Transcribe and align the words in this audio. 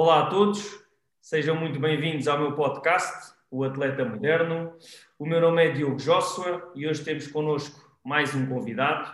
Olá 0.00 0.20
a 0.20 0.26
todos, 0.26 0.78
sejam 1.20 1.56
muito 1.56 1.80
bem-vindos 1.80 2.28
ao 2.28 2.38
meu 2.38 2.52
podcast, 2.52 3.34
O 3.50 3.64
Atleta 3.64 4.04
Moderno. 4.04 4.72
O 5.18 5.26
meu 5.26 5.40
nome 5.40 5.66
é 5.66 5.72
Diogo 5.72 5.96
Joshua 5.96 6.70
e 6.76 6.86
hoje 6.86 7.02
temos 7.02 7.26
connosco 7.26 7.98
mais 8.04 8.32
um 8.32 8.46
convidado. 8.46 9.12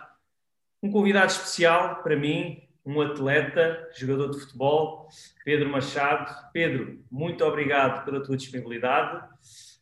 Um 0.83 0.91
convidado 0.91 1.31
especial 1.31 2.03
para 2.03 2.15
mim, 2.15 2.69
um 2.85 3.01
atleta, 3.01 3.89
jogador 3.95 4.29
de 4.29 4.41
futebol, 4.41 5.09
Pedro 5.43 5.69
Machado. 5.69 6.31
Pedro, 6.53 7.03
muito 7.09 7.43
obrigado 7.43 8.05
pela 8.05 8.21
tua 8.21 8.37
disponibilidade. 8.37 9.27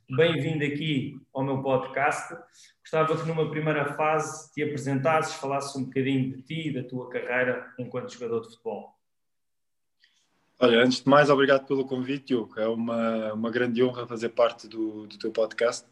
Bem-vindo 0.09 0.63
aqui 0.63 1.19
ao 1.33 1.43
meu 1.43 1.61
podcast. 1.61 2.33
Gostava 2.79 3.17
que 3.17 3.27
numa 3.27 3.51
primeira 3.51 3.93
fase 3.95 4.53
te 4.53 4.63
apresentasses, 4.63 5.35
falasses 5.35 5.75
um 5.75 5.83
bocadinho 5.83 6.31
de 6.31 6.43
ti 6.43 6.69
e 6.69 6.73
da 6.73 6.87
tua 6.87 7.09
carreira 7.09 7.73
enquanto 7.77 8.13
jogador 8.13 8.39
de 8.39 8.51
futebol. 8.51 9.02
Olha, 10.63 10.81
antes 10.81 11.01
de 11.01 11.09
mais, 11.09 11.29
obrigado 11.29 11.67
pelo 11.67 11.83
convite, 11.83 12.27
Diogo. 12.27 12.57
É 12.57 12.65
uma, 12.65 13.33
uma 13.33 13.51
grande 13.51 13.83
honra 13.83 14.07
fazer 14.07 14.29
parte 14.29 14.65
do, 14.65 15.05
do 15.07 15.17
teu 15.17 15.29
podcast. 15.29 15.85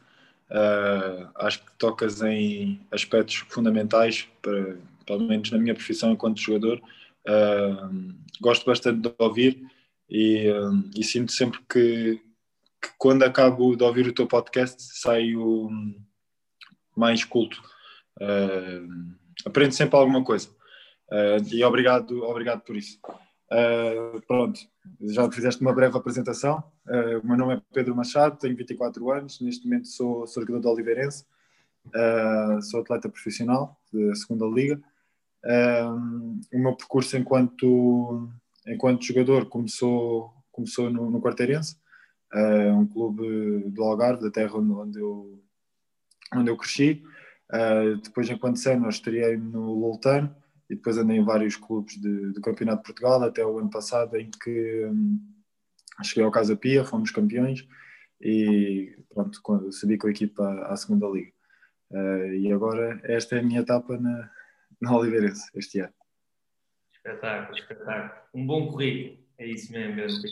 Uh, 0.50 1.28
acho 1.36 1.62
que 1.62 1.74
tocas 1.78 2.22
em 2.22 2.80
aspectos 2.90 3.36
fundamentais, 3.50 4.30
para, 4.42 4.78
pelo 5.06 5.28
menos 5.28 5.52
na 5.52 5.58
minha 5.58 5.76
profissão 5.76 6.14
enquanto 6.14 6.40
jogador. 6.40 6.82
Uh, 7.28 8.16
gosto 8.40 8.66
bastante 8.66 9.02
de 9.02 9.14
ouvir 9.18 9.62
e, 10.10 10.50
uh, 10.50 10.90
e 10.96 11.04
sinto 11.04 11.34
sempre 11.34 11.60
que, 11.70 12.22
que, 12.82 12.90
quando 12.98 13.24
acabo 13.24 13.76
de 13.76 13.84
ouvir 13.84 14.08
o 14.08 14.14
teu 14.14 14.26
podcast 14.26 14.82
saio 14.82 15.70
mais 16.96 17.26
culto. 17.26 17.62
aprendo 19.46 19.74
sempre 19.74 19.98
alguma 19.98 20.24
coisa. 20.24 20.48
e 21.52 21.62
obrigado, 21.62 22.24
obrigado 22.24 22.62
por 22.62 22.78
isso. 22.78 22.98
Uh, 23.52 24.22
pronto, 24.26 24.62
já 25.02 25.30
fizeste 25.30 25.62
uma 25.62 25.74
breve 25.74 25.98
apresentação. 25.98 26.64
Uh, 26.88 27.20
o 27.22 27.28
meu 27.28 27.36
nome 27.36 27.56
é 27.56 27.62
Pedro 27.74 27.94
Machado, 27.94 28.38
tenho 28.38 28.56
24 28.56 29.12
anos, 29.12 29.42
neste 29.42 29.66
momento 29.66 29.90
sou, 29.90 30.26
jogador 30.26 30.62
de 30.62 30.68
Oliveirense, 30.68 31.26
uh, 31.88 32.62
sou 32.62 32.80
atleta 32.80 33.10
profissional 33.10 33.78
da 33.92 34.16
segunda 34.16 34.46
Liga. 34.46 34.82
o 36.54 36.58
meu 36.58 36.78
percurso 36.78 37.18
enquanto, 37.18 38.30
enquanto 38.66 39.04
jogador 39.04 39.48
começou, 39.48 40.34
começou 40.50 40.90
no, 40.90 41.12
no 41.12 41.22
Quarteirense, 41.22 41.76
um 42.78 42.88
clube 42.88 43.70
do 43.70 43.84
Algarve, 43.84 44.24
da 44.24 44.32
terra 44.32 44.56
onde 44.56 44.98
eu, 44.98 45.44
onde 46.34 46.50
eu 46.50 46.56
cresci. 46.56 47.04
depois, 48.02 48.30
enquanto 48.30 48.60
sénior, 48.60 48.88
estreiei 48.88 49.36
no 49.36 49.74
Loltano 49.74 50.34
e 50.72 50.76
depois 50.76 50.98
andei 50.98 51.18
em 51.18 51.24
vários 51.24 51.58
clubes 51.58 52.00
de, 52.00 52.32
do 52.32 52.40
Campeonato 52.40 52.78
de 52.78 52.86
Portugal 52.86 53.22
até 53.22 53.46
o 53.46 53.60
ano 53.60 53.70
passado 53.70 54.16
em 54.16 54.32
que 54.32 54.86
hum, 54.86 55.20
cheguei 56.02 56.24
ao 56.24 56.32
Casa 56.32 56.56
Pia, 56.56 56.86
fomos 56.86 57.12
campeões 57.12 57.68
e 58.22 58.98
pronto, 59.10 59.72
subi 59.74 59.98
com 59.98 60.08
a 60.08 60.12
equipa 60.12 60.42
à, 60.42 60.72
à 60.72 60.78
segunda 60.78 61.08
liga. 61.08 61.34
Uh, 61.92 62.34
e 62.36 62.54
agora 62.54 63.02
esta 63.04 63.36
é 63.36 63.40
a 63.40 63.44
minha 63.44 63.60
etapa 63.60 63.98
na, 63.98 64.32
na 64.80 64.96
Oliveirense 64.96 65.52
este 65.54 65.82
ano. 65.82 65.94
Espetáculo, 66.94 67.58
espetáculo. 67.58 68.22
Um 68.34 68.48
bom 68.48 68.72
currículo, 68.72 69.22
é 69.40 69.48
isso 69.48 69.74
mesmo, 69.74 69.96
mesmo. 69.98 70.24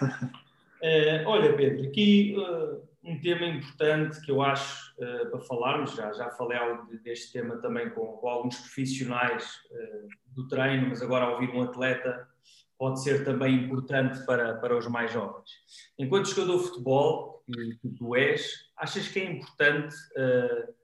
uh, 0.00 1.26
olha, 1.26 1.56
Pedro, 1.56 1.88
aqui 1.88 2.36
uh, 2.38 2.88
um 3.06 3.20
tema 3.20 3.46
importante 3.46 4.20
que 4.20 4.30
eu 4.32 4.42
acho 4.42 4.92
uh, 4.98 5.30
para 5.30 5.40
falarmos, 5.40 5.94
já, 5.94 6.12
já 6.12 6.28
falei 6.30 6.58
deste 7.04 7.32
tema 7.32 7.56
também 7.58 7.88
com, 7.90 8.04
com 8.04 8.28
alguns 8.28 8.58
profissionais 8.58 9.44
uh, 9.70 10.08
do 10.34 10.48
treino, 10.48 10.88
mas 10.88 11.00
agora 11.00 11.30
ouvir 11.30 11.48
um 11.50 11.62
atleta 11.62 12.28
pode 12.76 13.02
ser 13.02 13.24
também 13.24 13.64
importante 13.64 14.26
para, 14.26 14.56
para 14.56 14.76
os 14.76 14.88
mais 14.88 15.12
jovens. 15.12 15.48
Enquanto 15.96 16.28
jogador 16.28 16.58
de 16.58 16.68
futebol, 16.68 17.44
que 17.80 17.88
tu 17.90 18.16
és, 18.16 18.66
achas 18.76 19.06
que 19.06 19.20
é 19.20 19.30
importante 19.30 19.94
uh, 19.94 20.74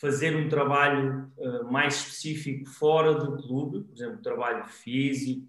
fazer 0.00 0.36
um 0.36 0.48
trabalho 0.48 1.32
mais 1.68 1.96
específico 1.96 2.70
fora 2.70 3.14
do 3.14 3.36
clube, 3.36 3.82
por 3.82 3.94
exemplo, 3.96 4.22
trabalho 4.22 4.64
físico 4.68 5.44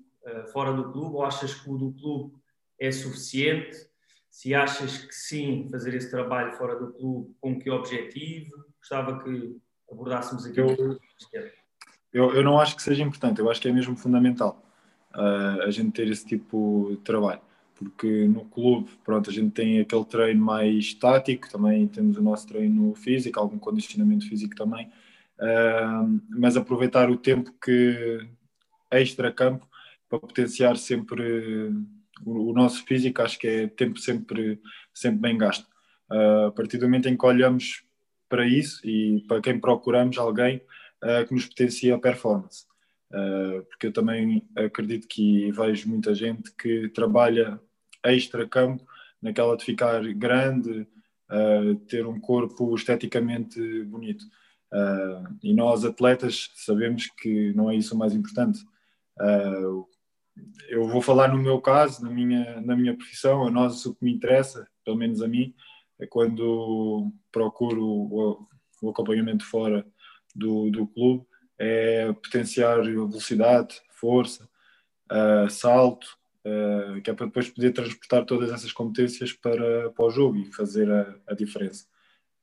fora 0.52 0.74
do 0.74 0.92
clube, 0.92 1.18
ou 1.18 1.24
achas 1.24 1.54
que 1.54 1.70
o 1.70 1.78
do 1.78 1.94
clube 1.94 2.34
é 2.80 2.92
suficiente? 2.92 3.78
Se 4.30 4.54
achas 4.54 4.98
que 5.00 5.14
sim, 5.14 5.68
fazer 5.70 5.94
esse 5.96 6.10
trabalho 6.10 6.54
fora 6.54 6.80
do 6.80 6.94
clube, 6.94 7.36
com 7.42 7.60
que 7.60 7.70
objetivo? 7.70 8.52
Gostava 8.80 9.24
que 9.24 9.58
abordássemos 9.92 10.46
aqui. 10.46 10.60
Eu, 10.60 11.00
eu, 12.14 12.36
eu 12.36 12.44
não 12.44 12.60
acho 12.60 12.76
que 12.76 12.84
seja 12.84 13.04
importante, 13.04 13.40
eu 13.40 13.50
acho 13.50 13.60
que 13.60 13.68
é 13.68 13.72
mesmo 13.72 13.96
fundamental 13.96 14.64
uh, 15.16 15.64
a 15.64 15.72
gente 15.72 15.92
ter 15.92 16.08
esse 16.08 16.26
tipo 16.26 16.88
de 16.92 16.98
trabalho. 16.98 17.42
Porque 17.76 18.28
no 18.28 18.44
clube, 18.46 18.90
pronto, 19.06 19.30
a 19.30 19.34
gente 19.34 19.52
tem 19.52 19.80
aquele 19.80 20.04
treino 20.04 20.44
mais 20.44 20.94
tático, 20.94 21.50
também 21.50 21.88
temos 21.88 22.18
o 22.18 22.22
nosso 22.22 22.46
treino 22.46 22.94
físico, 22.94 23.40
algum 23.40 23.58
condicionamento 23.58 24.28
físico 24.28 24.54
também, 24.54 24.88
uh, 25.40 26.22
mas 26.30 26.58
aproveitar 26.58 27.10
o 27.10 27.18
tempo 27.18 27.54
que 27.64 28.20
extra-campo 28.92 29.68
para 30.10 30.20
potenciar 30.20 30.76
sempre 30.76 31.72
o, 32.26 32.54
nosso 32.54 32.84
físico 32.86 33.22
acho 33.22 33.38
que 33.40 33.48
é 33.48 33.68
tempo 33.68 34.00
sempre, 34.00 34.60
sempre 34.94 35.20
bem 35.20 35.38
gasto. 35.38 35.68
Uh, 36.12 36.48
a 36.48 36.52
partir 36.52 36.78
do 36.78 36.86
momento 36.86 37.08
em 37.08 37.18
que 37.18 37.26
olhamos 37.26 37.84
para 38.28 38.48
isso 38.48 38.86
e 38.86 39.24
para 39.28 39.42
quem 39.42 39.60
procuramos 39.60 40.18
alguém 40.18 40.62
uh, 41.04 41.26
que 41.28 41.34
nos 41.34 41.46
potencie 41.46 41.92
a 41.92 42.00
performance. 42.00 42.66
Uh, 43.12 43.64
porque 43.66 43.88
eu 43.88 43.94
também 43.94 44.48
acredito 44.56 45.08
que 45.08 45.52
vejo 45.52 45.90
muita 45.90 46.14
gente 46.14 46.52
que 46.56 46.90
trabalha 46.90 47.60
extra-campo, 48.04 48.86
naquela 49.22 49.58
de 49.58 49.66
ficar 49.66 50.02
grande, 50.14 50.88
ter 51.88 52.08
um 52.08 52.20
corpo 52.20 52.74
esteticamente 52.74 53.84
bonito. 53.84 54.24
e 55.44 55.54
nós, 55.54 55.84
atletas, 55.84 56.50
sabemos 56.56 57.08
que 57.20 57.52
não 57.54 57.70
é 57.70 57.76
isso 57.76 57.94
o 57.94 57.98
mais 57.98 58.16
importante. 58.16 58.62
Uh, 59.20 59.86
eu 60.68 60.88
vou 60.88 61.02
falar 61.02 61.30
no 61.30 61.38
meu 61.38 61.60
caso, 61.60 62.04
na 62.04 62.10
minha, 62.10 62.62
na 62.62 62.76
minha 62.76 62.96
profissão, 62.96 63.46
a 63.46 63.52
nós 63.52 63.86
o 63.86 63.96
que 63.96 64.04
me 64.04 64.14
interessa, 64.14 64.68
pelo 64.86 64.98
menos 64.98 65.22
a 65.22 65.28
mim, 65.28 65.54
é 66.00 66.06
quando 66.06 67.12
procuro 67.32 67.86
o, 67.86 68.48
o 68.82 68.90
acompanhamento 68.90 69.46
fora 69.46 69.86
do, 70.36 70.70
do 70.70 70.88
clube, 70.88 71.26
é 71.58 72.14
potenciar 72.14 72.82
velocidade, 72.84 73.82
força, 73.92 74.48
uh, 75.12 75.50
salto, 75.50 76.08
uh, 76.46 77.02
que 77.02 77.10
é 77.10 77.14
para 77.14 77.26
depois 77.26 77.50
poder 77.50 77.74
transportar 77.74 78.26
todas 78.26 78.52
essas 78.52 78.72
competências 78.72 79.34
para, 79.34 79.90
para 79.92 80.06
o 80.06 80.10
jogo 80.10 80.38
e 80.38 80.46
fazer 80.54 80.90
a, 80.90 81.16
a 81.28 81.34
diferença. 81.34 81.86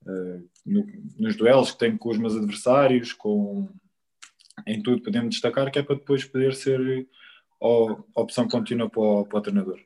Uh, 0.03 0.49
no, 0.65 0.87
nos 1.19 1.35
duelos 1.37 1.73
que 1.73 1.79
tenho 1.79 1.99
com 1.99 2.11
os 2.11 2.19
meus 2.19 2.37
adversários, 2.37 3.13
com, 3.13 3.69
em 4.67 4.83
tudo 4.83 5.03
podemos 5.03 5.31
destacar, 5.31 5.71
que 5.71 5.79
é 5.79 5.83
para 5.83 5.97
depois 5.97 6.25
poder 6.25 6.55
ser 6.55 7.09
ou 7.61 8.07
opção 8.15 8.49
contínua 8.49 8.89
para 8.89 9.01
o, 9.01 9.27
para 9.27 9.39
o 9.39 9.43
treinador? 9.43 9.79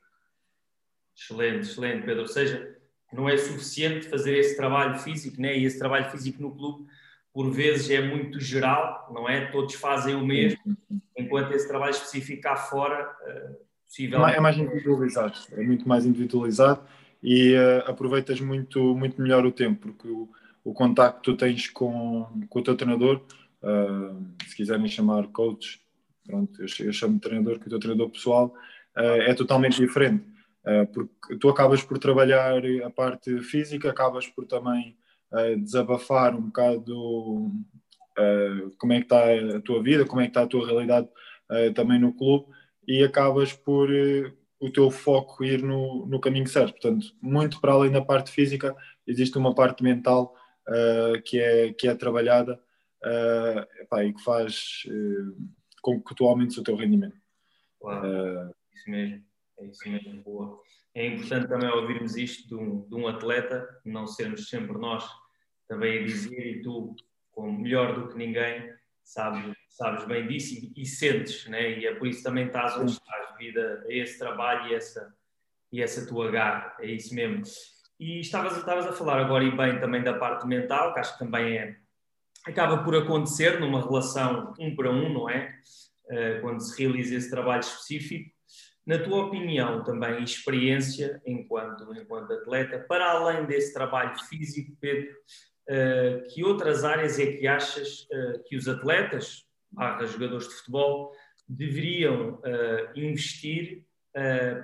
Excelente, 1.16 1.68
excelente, 1.68 2.04
Pedro. 2.04 2.22
Ou 2.22 2.28
seja, 2.28 2.76
não 3.12 3.28
é 3.28 3.36
suficiente 3.36 4.08
fazer 4.08 4.38
esse 4.38 4.56
trabalho 4.56 4.98
físico, 4.98 5.40
né? 5.40 5.56
e 5.56 5.64
esse 5.64 5.78
trabalho 5.78 6.10
físico 6.10 6.40
no 6.42 6.54
clube, 6.54 6.86
por 7.32 7.50
vezes, 7.50 7.90
é 7.90 8.00
muito 8.00 8.40
geral, 8.40 9.08
não 9.14 9.28
é? 9.28 9.46
Todos 9.46 9.74
fazem 9.74 10.14
o 10.14 10.26
mesmo, 10.26 10.58
enquanto 11.16 11.52
esse 11.52 11.68
trabalho 11.68 11.92
específico 11.92 12.42
cá 12.42 12.56
fora, 12.56 13.08
uh, 13.22 13.56
possível. 13.86 14.26
É 14.26 14.40
mais 14.40 14.56
individualizado, 14.56 15.34
é 15.52 15.62
muito 15.62 15.88
mais 15.88 16.04
individualizado 16.04 16.82
e 17.22 17.54
uh, 17.54 17.90
aproveitas 17.90 18.40
muito, 18.40 18.96
muito 18.96 19.20
melhor 19.20 19.46
o 19.46 19.52
tempo, 19.52 19.92
porque 19.92 20.08
o, 20.08 20.28
o 20.64 20.72
contacto 20.72 21.18
que 21.20 21.24
tu 21.24 21.36
tens 21.36 21.68
com, 21.68 22.26
com 22.48 22.58
o 22.58 22.62
teu 22.62 22.76
treinador, 22.76 23.22
uh, 23.62 24.26
se 24.46 24.56
quiserem 24.56 24.88
chamar 24.88 25.28
coach, 25.28 25.80
pronto, 26.26 26.60
eu, 26.60 26.92
chamo 26.92 27.14
de 27.14 27.20
treinador, 27.20 27.58
que 27.58 27.66
o 27.66 27.70
teu 27.70 27.78
treinador 27.78 28.10
pessoal 28.10 28.54
uh, 28.96 29.22
é 29.22 29.34
totalmente 29.34 29.80
diferente, 29.80 30.24
uh, 30.64 30.86
porque 30.92 31.36
tu 31.38 31.48
acabas 31.48 31.82
por 31.82 31.98
trabalhar 31.98 32.62
a 32.84 32.90
parte 32.90 33.40
física, 33.40 33.90
acabas 33.90 34.26
por 34.26 34.46
também 34.46 34.96
uh, 35.32 35.60
desabafar 35.60 36.34
um 36.34 36.42
bocado 36.42 37.50
como 38.76 38.92
é 38.92 38.98
que 38.98 39.04
está 39.04 39.22
a 39.56 39.60
tua 39.62 39.82
vida, 39.82 40.04
como 40.04 40.20
é 40.20 40.24
que 40.24 40.30
está 40.30 40.42
a 40.42 40.46
tua 40.46 40.66
realidade 40.66 41.08
também 41.74 41.98
no 41.98 42.12
clube 42.12 42.48
e 42.86 43.02
acabas 43.02 43.54
por 43.54 43.88
o 44.58 44.70
teu 44.70 44.90
foco 44.90 45.42
ir 45.42 45.62
no, 45.62 46.04
no 46.04 46.20
caminho 46.20 46.46
certo. 46.46 46.72
Portanto, 46.72 47.06
muito 47.22 47.58
para 47.62 47.72
além 47.72 47.90
da 47.90 48.02
parte 48.02 48.30
física, 48.30 48.76
existe 49.06 49.38
uma 49.38 49.54
parte 49.54 49.82
mental 49.82 50.34
que, 51.24 51.40
é, 51.40 51.72
que 51.72 51.88
é 51.88 51.94
trabalhada 51.94 52.60
epá, 53.80 54.04
e 54.04 54.12
que 54.12 54.22
faz 54.22 54.82
com 55.80 56.00
que 56.00 56.14
tu 56.14 56.26
aumentes 56.26 56.56
o 56.56 56.62
teu 56.62 56.76
rendimento. 56.76 57.16
Claro, 57.80 58.06
uh, 58.06 58.54
isso 58.74 58.90
mesmo, 58.90 59.24
é 59.58 59.66
isso 59.66 59.88
mesmo, 59.88 60.22
boa. 60.22 60.60
É 60.94 61.06
importante 61.06 61.48
também 61.48 61.68
ouvirmos 61.68 62.16
isto 62.16 62.48
de 62.48 62.54
um, 62.54 62.88
de 62.88 62.94
um 62.94 63.06
atleta, 63.06 63.68
não 63.84 64.06
sermos 64.06 64.48
sempre 64.48 64.76
nós 64.76 65.08
também 65.68 66.00
a 66.00 66.04
dizer, 66.04 66.56
e 66.56 66.62
tu, 66.62 66.96
como 67.30 67.60
melhor 67.60 67.94
do 67.94 68.08
que 68.08 68.18
ninguém, 68.18 68.74
sabes, 69.04 69.54
sabes 69.68 70.04
bem 70.04 70.26
disso 70.26 70.54
e, 70.54 70.82
e, 70.82 70.84
sentes, 70.84 71.46
né? 71.46 71.78
e 71.78 71.86
é 71.86 71.94
por 71.94 72.08
isso 72.08 72.24
também 72.24 72.46
estás 72.46 72.76
onde 72.76 72.90
estás, 72.90 73.30
devido 73.38 73.58
a 73.58 73.84
esse 73.88 74.18
trabalho 74.18 74.68
e 74.68 74.74
essa, 74.74 75.14
e 75.72 75.80
essa 75.80 76.06
tua 76.06 76.30
garra, 76.30 76.76
é 76.80 76.86
isso 76.86 77.14
mesmo. 77.14 77.42
E 78.00 78.18
estavas, 78.18 78.56
estavas 78.56 78.86
a 78.86 78.92
falar 78.92 79.20
agora 79.20 79.44
e 79.44 79.56
bem 79.56 79.78
também 79.78 80.02
da 80.02 80.14
parte 80.14 80.46
mental, 80.46 80.92
que 80.92 81.00
acho 81.00 81.12
que 81.12 81.18
também 81.20 81.56
é, 81.56 81.78
acaba 82.46 82.82
por 82.82 82.96
acontecer 82.96 83.60
numa 83.60 83.82
relação 83.82 84.54
um 84.58 84.74
para 84.74 84.90
um, 84.90 85.12
não 85.12 85.28
é? 85.28 85.54
Uh, 86.06 86.40
quando 86.40 86.60
se 86.60 86.80
realiza 86.80 87.14
esse 87.14 87.30
trabalho 87.30 87.60
específico. 87.60 88.30
Na 88.84 88.98
tua 88.98 89.26
opinião, 89.26 89.84
também, 89.84 90.24
experiência 90.24 91.20
enquanto, 91.24 91.94
enquanto 91.94 92.32
atleta, 92.32 92.84
para 92.88 93.10
além 93.12 93.46
desse 93.46 93.72
trabalho 93.72 94.18
físico, 94.24 94.76
Pedro, 94.80 95.12
uh, 95.68 96.28
que 96.28 96.42
outras 96.42 96.84
áreas 96.84 97.18
é 97.18 97.26
que 97.26 97.46
achas 97.46 98.08
uh, 98.10 98.42
que 98.46 98.56
os 98.56 98.66
atletas, 98.66 99.44
barra 99.70 100.04
jogadores 100.06 100.48
de 100.48 100.54
futebol, 100.54 101.12
deveriam 101.48 102.40
investir 102.94 103.84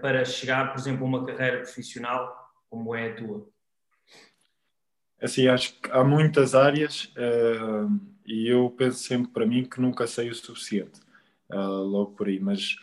para 0.01 0.25
chegar, 0.25 0.73
por 0.73 0.79
exemplo, 0.79 1.05
a 1.05 1.09
uma 1.09 1.27
carreira 1.27 1.59
profissional 1.59 2.33
como 2.71 2.95
é 2.95 3.11
a 3.11 3.15
tua? 3.17 3.49
Assim, 5.21 5.49
acho 5.49 5.81
que 5.81 5.91
há 5.91 6.05
muitas 6.05 6.55
áreas 6.55 7.11
uh, 7.17 8.01
e 8.27 8.49
eu 8.49 8.69
penso 8.71 8.99
sempre 8.99 9.33
para 9.33 9.47
mim 9.47 9.65
que 9.65 9.81
nunca 9.81 10.07
sei 10.07 10.29
o 10.29 10.35
suficiente, 10.35 11.01
uh, 11.51 11.83
logo 11.83 12.13
por 12.13 12.29
aí, 12.29 12.39
mas 12.39 12.77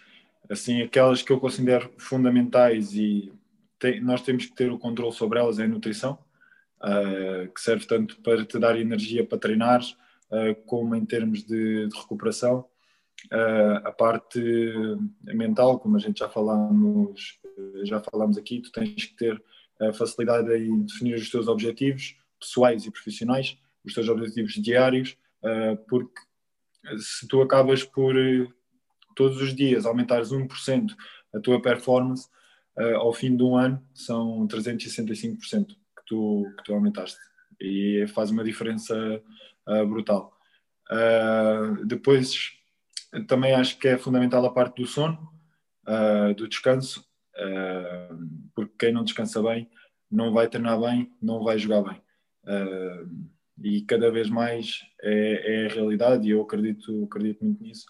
assim, 0.50 0.82
aquelas 0.82 1.22
que 1.22 1.32
eu 1.32 1.40
considero 1.40 1.92
fundamentais 1.98 2.94
e 2.94 3.32
tem, 3.78 4.02
nós 4.02 4.22
temos 4.24 4.46
que 4.48 4.56
ter 4.56 4.72
o 4.72 4.80
controle 4.80 5.14
sobre 5.14 5.40
elas 5.40 5.60
é 5.60 5.66
a 5.66 5.68
nutrição, 5.68 6.18
uh, 6.82 7.52
que 7.54 7.62
serve 7.62 7.86
tanto 7.86 8.20
para 8.22 8.44
te 8.44 8.58
dar 8.58 8.80
energia 8.80 9.26
para 9.26 9.38
treinar, 9.38 9.82
como 10.66 10.96
em 10.96 11.06
termos 11.06 11.44
de, 11.44 11.88
de 11.88 11.96
recuperação. 11.96 12.66
a 13.86 13.92
parte 13.92 14.42
mental, 15.22 15.80
como 15.80 15.96
a 15.96 16.00
gente 16.00 16.18
já 16.22 16.28
falamos, 16.28 17.40
já 17.84 18.00
falamos 18.00 18.36
aqui, 18.36 18.60
tu 18.60 18.72
tens 18.72 19.06
que 19.06 19.16
ter 19.16 19.40
a 19.80 19.94
facilidade 19.94 20.52
em 20.58 20.82
definir 20.86 21.18
os 21.18 21.30
teus 21.30 21.48
objetivos 21.48 22.16
pessoais 22.44 22.86
e 22.86 22.92
profissionais, 22.92 23.58
os 23.84 23.94
teus 23.94 24.10
objetivos 24.10 24.54
diários, 24.54 25.18
eh, 25.44 25.76
porque 25.88 26.20
se 26.98 27.28
tu 27.28 27.42
acabas 27.42 27.84
por 27.84 28.18
eh, 28.18 28.48
todos 29.16 29.42
os 29.42 29.56
dias 29.56 29.86
aumentares 29.86 30.32
1% 30.32 30.96
a 31.34 31.40
tua 31.40 31.62
performance, 31.62 32.28
eh, 32.78 32.94
ao 32.94 33.14
fim 33.14 33.36
de 33.36 33.44
um 33.44 33.56
ano 33.58 33.82
são 33.94 34.48
365% 34.48 35.68
que 35.68 35.76
tu, 36.06 36.46
que 36.58 36.64
tu 36.64 36.74
aumentaste. 36.74 37.20
E 37.62 38.06
faz 38.14 38.30
uma 38.30 38.44
diferença 38.44 39.22
brutal. 39.88 40.38
depois, 41.86 42.52
também 43.28 43.54
acho 43.54 43.78
que 43.80 43.88
é 43.88 43.98
fundamental 43.98 44.46
a 44.46 44.52
parte 44.52 44.82
do 44.82 44.88
sono, 44.88 45.32
do 46.36 46.48
descanso, 46.50 47.06
porque 48.54 48.74
quem 48.78 48.92
não 48.92 49.06
descansa 49.06 49.42
bem 49.42 49.70
não 50.12 50.34
vai 50.34 50.50
treinar 50.50 50.78
bem, 50.80 51.12
não 51.22 51.42
vai 51.42 51.58
jogar 51.58 51.84
bem. 51.84 52.03
E 53.62 53.82
cada 53.84 54.12
vez 54.12 54.30
mais 54.30 54.82
é, 55.02 55.64
é, 55.64 55.66
a 55.66 55.74
realidade 55.74 56.28
e 56.28 56.32
eu 56.32 56.42
acredito, 56.42 57.04
acredito 57.06 57.44
muito 57.44 57.64
nisso. 57.64 57.86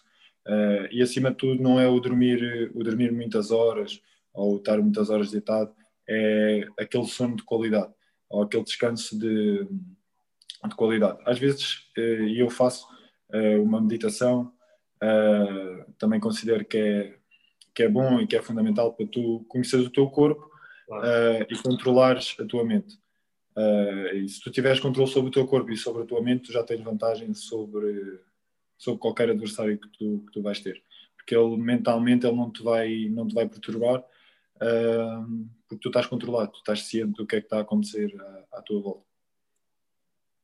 e 0.90 1.02
acima 1.02 1.30
de 1.30 1.36
tudo 1.36 1.62
não 1.62 1.80
é 1.80 1.88
o 1.88 2.00
dormir, 2.00 2.70
o 2.74 2.82
dormir 2.84 3.12
muitas 3.12 3.50
horas 3.50 4.00
ou 4.32 4.56
estar 4.56 4.78
muitas 4.80 5.10
horas 5.10 5.30
deitado, 5.30 5.72
é 6.08 6.66
aquele 6.78 7.06
sono 7.06 7.36
de 7.36 7.44
qualidade 7.44 7.92
ou 8.28 8.42
aquele 8.42 8.64
descanso 8.64 9.18
de, 9.18 9.64
de 9.64 10.74
qualidade. 10.76 11.18
Às 11.24 11.38
vezes 11.38 11.88
eh, 11.96 12.32
eu 12.36 12.50
faço 12.50 12.86
eh, 13.32 13.58
uma 13.58 13.80
meditação, 13.80 14.52
também 15.98 16.18
considero 16.18 16.64
que 16.64 16.78
é 16.78 17.18
que 17.74 17.82
é 17.82 17.88
bom 17.88 18.20
e 18.20 18.26
que 18.26 18.36
é 18.36 18.42
fundamental 18.42 18.94
para 18.94 19.06
tu 19.06 19.44
conheceres 19.48 19.86
o 19.86 19.90
teu 19.90 20.08
corpo 20.08 20.48
claro. 20.86 21.04
uh, 21.04 21.46
e 21.50 21.58
controlares 21.58 22.36
a 22.38 22.44
tua 22.44 22.64
mente. 22.64 22.98
Uh, 23.56 24.16
e 24.16 24.28
se 24.28 24.40
tu 24.40 24.50
tiveres 24.50 24.80
controle 24.80 25.10
sobre 25.10 25.28
o 25.28 25.32
teu 25.32 25.46
corpo 25.46 25.70
e 25.70 25.76
sobre 25.76 26.02
a 26.02 26.06
tua 26.06 26.22
mente, 26.22 26.46
tu 26.46 26.52
já 26.52 26.64
tens 26.64 26.80
vantagem 26.80 27.32
sobre, 27.34 28.20
sobre 28.76 29.00
qualquer 29.00 29.30
adversário 29.30 29.78
que 29.78 29.88
tu, 29.88 30.24
que 30.26 30.32
tu 30.32 30.42
vais 30.42 30.60
ter. 30.60 30.82
Porque 31.16 31.36
ele 31.36 31.56
mentalmente 31.56 32.26
ele 32.26 32.36
não 32.36 32.50
te 32.50 32.62
vai, 32.62 33.08
não 33.08 33.26
te 33.26 33.34
vai 33.34 33.48
perturbar 33.48 34.04
uh, 34.56 35.48
porque 35.68 35.82
tu 35.82 35.88
estás 35.88 36.06
controlado, 36.06 36.52
tu 36.52 36.58
estás 36.58 36.82
ciente 36.82 37.16
do 37.16 37.26
que 37.26 37.36
é 37.36 37.40
que 37.40 37.46
está 37.46 37.58
a 37.58 37.62
acontecer 37.62 38.14
à, 38.20 38.58
à 38.58 38.62
tua 38.62 38.80
volta. 38.80 39.06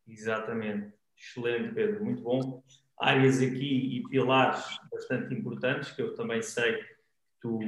Exatamente. 0.06 0.92
Excelente, 1.16 1.74
Pedro. 1.74 2.04
Muito 2.04 2.22
bom. 2.22 2.62
Áreas 2.98 3.40
aqui 3.40 3.98
e 3.98 4.02
pilares 4.08 4.64
bastante 4.90 5.34
importantes 5.34 5.92
que 5.92 6.02
eu 6.02 6.14
também 6.14 6.42
sei 6.42 6.78
tu, 7.40 7.60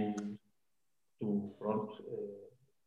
tu 1.18 1.54
pronto, 1.58 2.02
uh, 2.02 2.41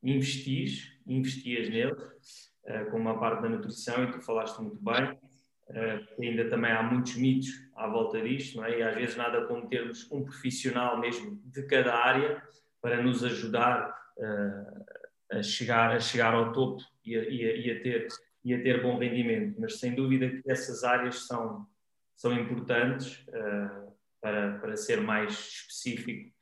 investis, 0.05 0.91
investias 1.07 1.67
nele, 1.69 1.93
uh, 1.93 2.91
com 2.91 2.97
uma 2.97 3.19
parte 3.19 3.41
da 3.41 3.49
nutrição, 3.49 4.03
e 4.03 4.11
tu 4.11 4.21
falaste 4.21 4.59
muito 4.59 4.79
bem, 4.81 5.11
uh, 5.11 6.21
ainda 6.21 6.47
também 6.49 6.71
há 6.71 6.83
muitos 6.83 7.15
mitos 7.15 7.49
à 7.75 7.87
volta 7.87 8.21
disto, 8.21 8.57
não 8.57 8.65
é? 8.65 8.79
e 8.79 8.83
às 8.83 8.95
vezes 8.95 9.15
nada 9.15 9.45
como 9.47 9.67
termos 9.67 10.09
um 10.11 10.23
profissional 10.23 10.99
mesmo 10.99 11.41
de 11.43 11.63
cada 11.63 11.95
área 11.95 12.41
para 12.81 13.01
nos 13.01 13.23
ajudar 13.23 13.89
uh, 14.17 14.85
a, 15.31 15.41
chegar, 15.41 15.91
a 15.91 15.99
chegar 15.99 16.33
ao 16.33 16.53
topo 16.53 16.83
e 17.03 17.15
a, 17.15 17.23
e, 17.23 17.43
a, 17.43 17.55
e 17.55 17.71
a, 17.71 17.81
ter, 17.81 18.07
e 18.43 18.53
a 18.53 18.61
ter 18.61 18.83
bom 18.83 18.99
rendimento. 18.99 19.59
Mas 19.59 19.79
sem 19.79 19.95
dúvida 19.95 20.29
que 20.29 20.51
essas 20.51 20.83
áreas 20.83 21.25
são, 21.25 21.65
são 22.15 22.31
importantes 22.33 23.25
para, 24.21 24.59
para 24.59 24.77
ser 24.77 25.01
mais 25.01 25.33
específico 25.33 26.34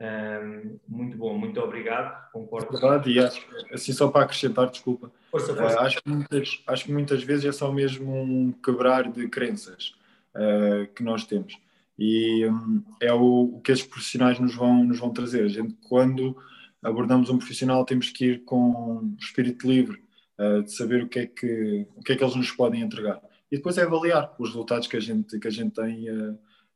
um, 0.00 0.78
muito 0.88 1.16
bom, 1.18 1.36
muito 1.36 1.60
obrigado, 1.60 2.30
concordo. 2.32 2.72
Verdade, 2.72 3.10
e 3.10 3.18
acho, 3.18 3.46
assim 3.70 3.92
só 3.92 4.08
para 4.08 4.24
acrescentar, 4.24 4.70
desculpa, 4.70 5.12
força, 5.30 5.54
força. 5.54 5.76
Uh, 5.76 5.80
acho, 5.80 6.02
que 6.02 6.08
muitas, 6.08 6.62
acho 6.66 6.84
que 6.86 6.92
muitas 6.92 7.22
vezes 7.22 7.44
é 7.44 7.52
só 7.52 7.70
mesmo 7.70 8.10
um 8.10 8.50
quebrar 8.50 9.12
de 9.12 9.28
crenças 9.28 9.94
uh, 10.34 10.86
que 10.94 11.02
nós 11.02 11.26
temos. 11.26 11.54
E 11.98 12.46
um, 12.46 12.82
é 12.98 13.12
o, 13.12 13.56
o, 13.56 13.60
que 13.60 13.72
esses 13.72 13.84
profissionais 13.84 14.38
nos 14.38 14.54
vão, 14.54 14.84
nos 14.84 14.98
vão 14.98 15.10
trazer. 15.10 15.44
A 15.44 15.48
gente, 15.48 15.76
quando 15.86 16.34
abordamos 16.82 17.28
um 17.28 17.36
profissional, 17.36 17.84
temos 17.84 18.08
que 18.08 18.24
ir 18.24 18.44
com 18.44 19.14
espírito 19.20 19.68
livre, 19.68 20.02
uh, 20.38 20.62
de 20.62 20.72
saber 20.72 21.02
o 21.02 21.08
que, 21.08 21.18
é 21.18 21.26
que, 21.26 21.86
o 21.94 22.02
que 22.02 22.12
é 22.12 22.16
que 22.16 22.24
eles 22.24 22.36
nos 22.36 22.50
podem 22.50 22.80
entregar. 22.80 23.20
E 23.52 23.56
depois 23.56 23.76
é 23.76 23.82
avaliar 23.82 24.34
os 24.38 24.48
resultados 24.48 24.88
que 24.88 24.96
a 24.96 25.00
gente, 25.00 25.38
que 25.38 25.48
a 25.48 25.50
gente 25.50 25.74
tem 25.74 26.06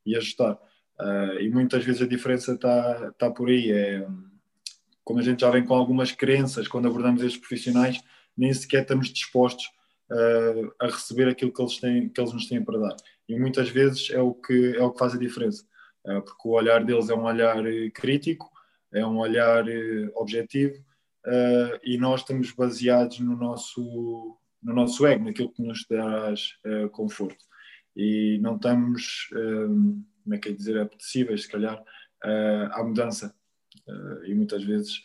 e 0.04 0.14
ajustar. 0.14 0.58
Uh, 1.00 1.40
e 1.40 1.50
muitas 1.50 1.84
vezes 1.84 2.02
a 2.02 2.06
diferença 2.06 2.52
está 2.52 3.12
tá 3.12 3.30
por 3.30 3.48
aí. 3.48 3.70
É, 3.72 4.06
como 5.02 5.20
a 5.20 5.22
gente 5.22 5.40
já 5.40 5.50
vem 5.50 5.64
com 5.64 5.74
algumas 5.74 6.12
crenças, 6.12 6.66
quando 6.66 6.88
abordamos 6.88 7.22
estes 7.22 7.40
profissionais, 7.40 8.00
nem 8.36 8.52
sequer 8.54 8.82
estamos 8.82 9.08
dispostos 9.08 9.66
uh, 10.10 10.72
a 10.80 10.86
receber 10.86 11.28
aquilo 11.28 11.52
que 11.52 11.60
eles, 11.60 11.78
têm, 11.78 12.08
que 12.08 12.20
eles 12.20 12.32
nos 12.32 12.48
têm 12.48 12.64
para 12.64 12.78
dar. 12.78 12.96
E 13.28 13.38
muitas 13.38 13.68
vezes 13.68 14.10
é 14.10 14.20
o 14.20 14.32
que, 14.32 14.74
é 14.76 14.82
o 14.82 14.90
que 14.90 14.98
faz 14.98 15.14
a 15.14 15.18
diferença, 15.18 15.64
uh, 16.06 16.22
porque 16.22 16.48
o 16.48 16.52
olhar 16.52 16.82
deles 16.84 17.10
é 17.10 17.14
um 17.14 17.24
olhar 17.24 17.66
eh, 17.66 17.90
crítico, 17.90 18.50
é 18.92 19.04
um 19.04 19.18
olhar 19.18 19.64
objetivo, 20.14 20.74
e 21.82 21.98
nós 21.98 22.20
estamos 22.20 22.52
baseados 22.52 23.18
no 23.18 23.34
nosso, 23.34 24.38
no 24.62 24.72
nosso 24.72 25.04
ego, 25.04 25.24
naquilo 25.24 25.50
que 25.50 25.62
nos 25.62 25.84
traz 25.84 26.50
conforto. 26.92 27.44
E 27.96 28.38
não 28.40 28.54
estamos 28.54 29.30
como 30.24 30.34
é 30.34 30.38
que 30.38 30.48
é 30.48 30.52
dizer, 30.52 30.80
apetecíveis, 30.80 31.42
se 31.42 31.48
calhar, 31.48 31.80
uh, 31.80 32.72
à 32.72 32.82
mudança. 32.82 33.34
Uh, 33.86 34.24
e 34.24 34.34
muitas 34.34 34.64
vezes 34.64 35.02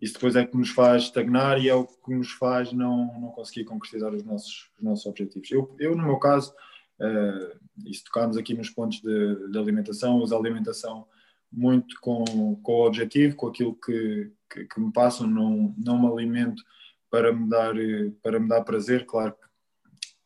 isso 0.00 0.14
depois 0.14 0.34
é 0.34 0.44
que 0.44 0.56
nos 0.56 0.70
faz 0.70 1.04
estagnar 1.04 1.62
e 1.62 1.68
é 1.68 1.74
o 1.74 1.86
que 1.86 2.12
nos 2.12 2.32
faz 2.32 2.72
não, 2.72 3.20
não 3.20 3.28
conseguir 3.28 3.64
concretizar 3.64 4.12
os 4.12 4.24
nossos, 4.24 4.70
os 4.76 4.82
nossos 4.82 5.06
objetivos. 5.06 5.48
Eu, 5.50 5.76
eu 5.78 5.94
no 5.94 6.02
meu 6.02 6.18
caso, 6.18 6.52
uh, 6.98 7.60
e 7.86 7.94
se 7.94 8.02
tocarmos 8.02 8.36
aqui 8.36 8.54
nos 8.54 8.70
pontos 8.70 9.00
de, 9.00 9.50
de 9.50 9.58
alimentação, 9.58 10.16
uso 10.16 10.34
a 10.34 10.38
alimentação 10.38 11.06
muito 11.52 12.00
com, 12.00 12.24
com 12.62 12.72
o 12.72 12.86
objetivo, 12.86 13.36
com 13.36 13.48
aquilo 13.48 13.76
que, 13.76 14.32
que, 14.50 14.64
que, 14.64 14.80
me 14.80 14.90
passam, 14.90 15.26
não, 15.26 15.74
não 15.76 16.00
me 16.00 16.06
alimento 16.08 16.62
para 17.10 17.30
me 17.30 17.46
dar, 17.48 17.74
para 18.22 18.40
me 18.40 18.48
dar 18.48 18.64
prazer, 18.64 19.04
claro 19.04 19.32
que 19.32 19.46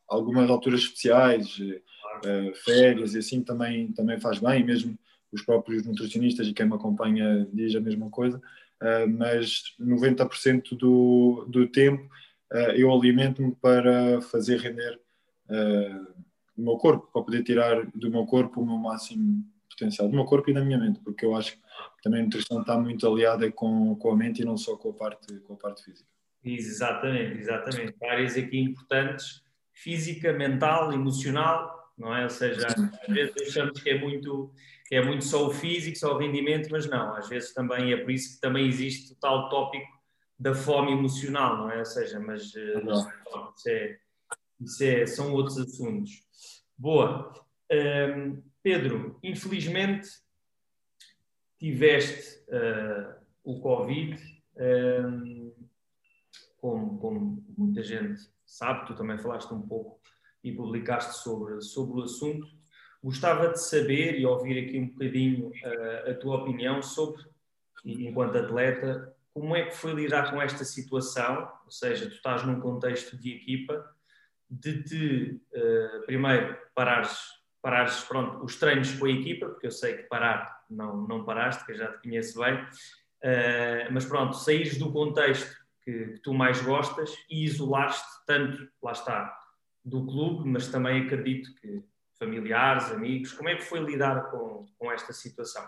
algumas 0.09 0.49
alturas 0.49 0.81
especiais, 0.81 1.59
férias 2.65 3.15
e 3.15 3.19
assim 3.19 3.43
também, 3.43 3.93
também 3.93 4.19
faz 4.19 4.39
bem, 4.39 4.65
mesmo 4.65 4.99
os 5.33 5.43
próprios 5.43 5.85
nutricionistas 5.85 6.47
e 6.47 6.53
quem 6.53 6.67
me 6.67 6.75
acompanha 6.75 7.47
diz 7.53 7.75
a 7.75 7.81
mesma 7.81 8.11
coisa, 8.11 8.39
uh, 8.39 9.09
mas 9.09 9.75
90% 9.81 10.77
do, 10.77 11.47
do 11.49 11.67
tempo 11.69 12.03
uh, 12.53 12.73
eu 12.75 12.93
alimento-me 12.93 13.55
para 13.55 14.21
fazer 14.23 14.59
render 14.59 15.01
o 16.59 16.63
meu 16.63 16.77
corpo, 16.77 17.09
para 17.13 17.23
poder 17.23 17.45
tirar 17.45 17.87
do 17.95 18.11
meu 18.11 18.27
corpo 18.27 18.61
o 18.61 18.67
meu 18.67 18.77
máximo 18.77 19.45
potencial, 19.71 20.09
do 20.09 20.15
meu 20.17 20.25
corpo 20.25 20.51
e 20.51 20.55
da 20.55 20.65
minha 20.65 20.77
mente, 20.77 20.99
porque 20.99 21.25
eu 21.25 21.37
acho 21.37 21.53
que 21.53 21.61
também 22.03 22.23
a 22.23 22.25
nutrição 22.25 22.63
está 22.63 22.77
muito 22.77 23.07
aliada 23.07 23.49
com, 23.53 23.95
com 23.95 24.11
a 24.11 24.17
mente 24.17 24.43
e 24.43 24.45
não 24.45 24.57
só 24.57 24.77
com 24.77 24.91
a 24.91 24.93
parte, 24.93 25.33
com 25.41 25.53
a 25.53 25.57
parte 25.57 25.85
física. 25.85 26.09
Exatamente, 26.43 27.39
exatamente. 27.39 27.95
Áreas 28.03 28.37
aqui 28.37 28.59
importantes, 28.59 29.41
física, 29.73 30.33
mental, 30.33 30.93
emocional 30.93 31.86
não 31.97 32.15
é? 32.15 32.25
Ou 32.25 32.31
seja, 32.31 32.67
às 32.67 33.15
vezes 33.15 33.35
achamos 33.49 33.81
que 33.81 33.91
é 33.91 33.99
muito 33.99 34.53
que 34.89 34.95
é 34.95 35.05
muito 35.05 35.25
só 35.25 35.49
o 35.49 35.51
físico, 35.53 35.99
só 35.99 36.15
o 36.15 36.19
rendimento, 36.19 36.69
mas 36.71 36.87
não, 36.89 37.15
às 37.17 37.29
vezes 37.29 37.53
também 37.53 37.93
é 37.93 37.97
por 37.97 38.11
isso 38.11 38.37
que 38.37 38.41
também 38.41 38.69
existe 38.69 39.13
o 39.13 39.17
tal 39.17 39.49
tópico 39.49 39.87
da 40.39 40.55
fome 40.55 40.93
emocional, 40.93 41.57
não 41.57 41.71
é? 41.71 41.79
Ou 41.79 41.85
seja, 41.85 42.21
mas 42.21 42.55
eh, 42.55 42.83
isso, 43.57 43.69
é, 43.69 43.99
isso 44.61 44.85
é, 44.85 45.07
são 45.07 45.33
outros 45.33 45.59
assuntos. 45.59 46.23
Boa. 46.79 47.33
Um, 47.69 48.41
Pedro, 48.63 49.19
infelizmente 49.23 50.09
tiveste 51.59 52.45
uh, 52.49 53.15
o 53.43 53.61
Covid, 53.61 54.21
um, 54.57 55.53
como, 56.59 56.99
como, 56.99 57.45
muita 57.57 57.83
gente 57.83 58.21
sabe, 58.45 58.87
tu 58.87 58.95
também 58.95 59.19
falaste 59.19 59.53
um 59.53 59.63
pouco 59.63 60.01
e 60.47 60.53
publicaste 60.53 61.23
sobre, 61.23 61.61
sobre 61.61 62.01
o 62.01 62.05
assunto. 62.05 62.47
Gostava 63.03 63.49
de 63.49 63.61
saber 63.61 64.19
e 64.19 64.25
ouvir 64.25 64.65
aqui 64.65 64.79
um 64.79 64.89
bocadinho 64.89 65.49
uh, 65.49 66.11
a 66.11 66.15
tua 66.15 66.37
opinião 66.37 66.81
sobre, 66.83 67.25
enquanto 67.85 68.39
atleta, 68.39 69.15
como 69.35 69.55
é 69.55 69.67
que 69.67 69.77
foi 69.77 69.93
lidar 69.93 70.31
com 70.31 70.41
esta 70.41 70.65
situação? 70.65 71.51
Ou 71.65 71.71
seja, 71.71 72.07
tu 72.07 72.15
estás 72.15 72.45
num 72.45 72.61
contexto 72.61 73.17
de 73.17 73.35
equipa, 73.35 73.85
de 74.49 74.83
te, 74.83 75.41
uh, 75.55 76.07
primeiro, 76.07 76.57
parares, 76.75 77.19
parares 77.61 78.01
pronto, 78.05 78.45
os 78.45 78.57
treinos 78.57 78.95
com 78.95 79.07
a 79.07 79.11
equipa, 79.11 79.49
porque 79.49 79.67
eu 79.67 79.73
sei 79.73 79.99
que 79.99 80.03
parar 80.05 80.65
não, 80.71 81.07
não 81.07 81.25
paraste, 81.25 81.67
que 81.67 81.73
eu 81.73 81.77
já 81.77 81.93
te 81.93 82.03
conheço 82.03 82.41
bem, 82.41 82.55
uh, 82.55 83.93
mas 83.93 84.05
pronto, 84.05 84.37
saíres 84.37 84.79
do 84.79 84.93
contexto 84.93 85.55
que, 85.85 86.07
que 86.13 86.21
tu 86.21 86.33
mais 86.33 86.61
gostas 86.63 87.13
e 87.29 87.45
isolares-te 87.45 88.25
tanto, 88.27 88.69
lá 88.83 88.93
está, 88.93 89.46
do 89.87 90.05
clube, 90.05 90.49
mas 90.49 90.67
também 90.67 91.03
acredito 91.03 91.55
que 91.55 91.83
familiares, 92.19 92.91
amigos, 92.91 93.33
como 93.33 93.49
é 93.49 93.55
que 93.55 93.63
foi 93.63 93.79
lidar 93.81 94.31
com, 94.31 94.67
com 94.77 94.91
esta 94.91 95.13
situação? 95.13 95.65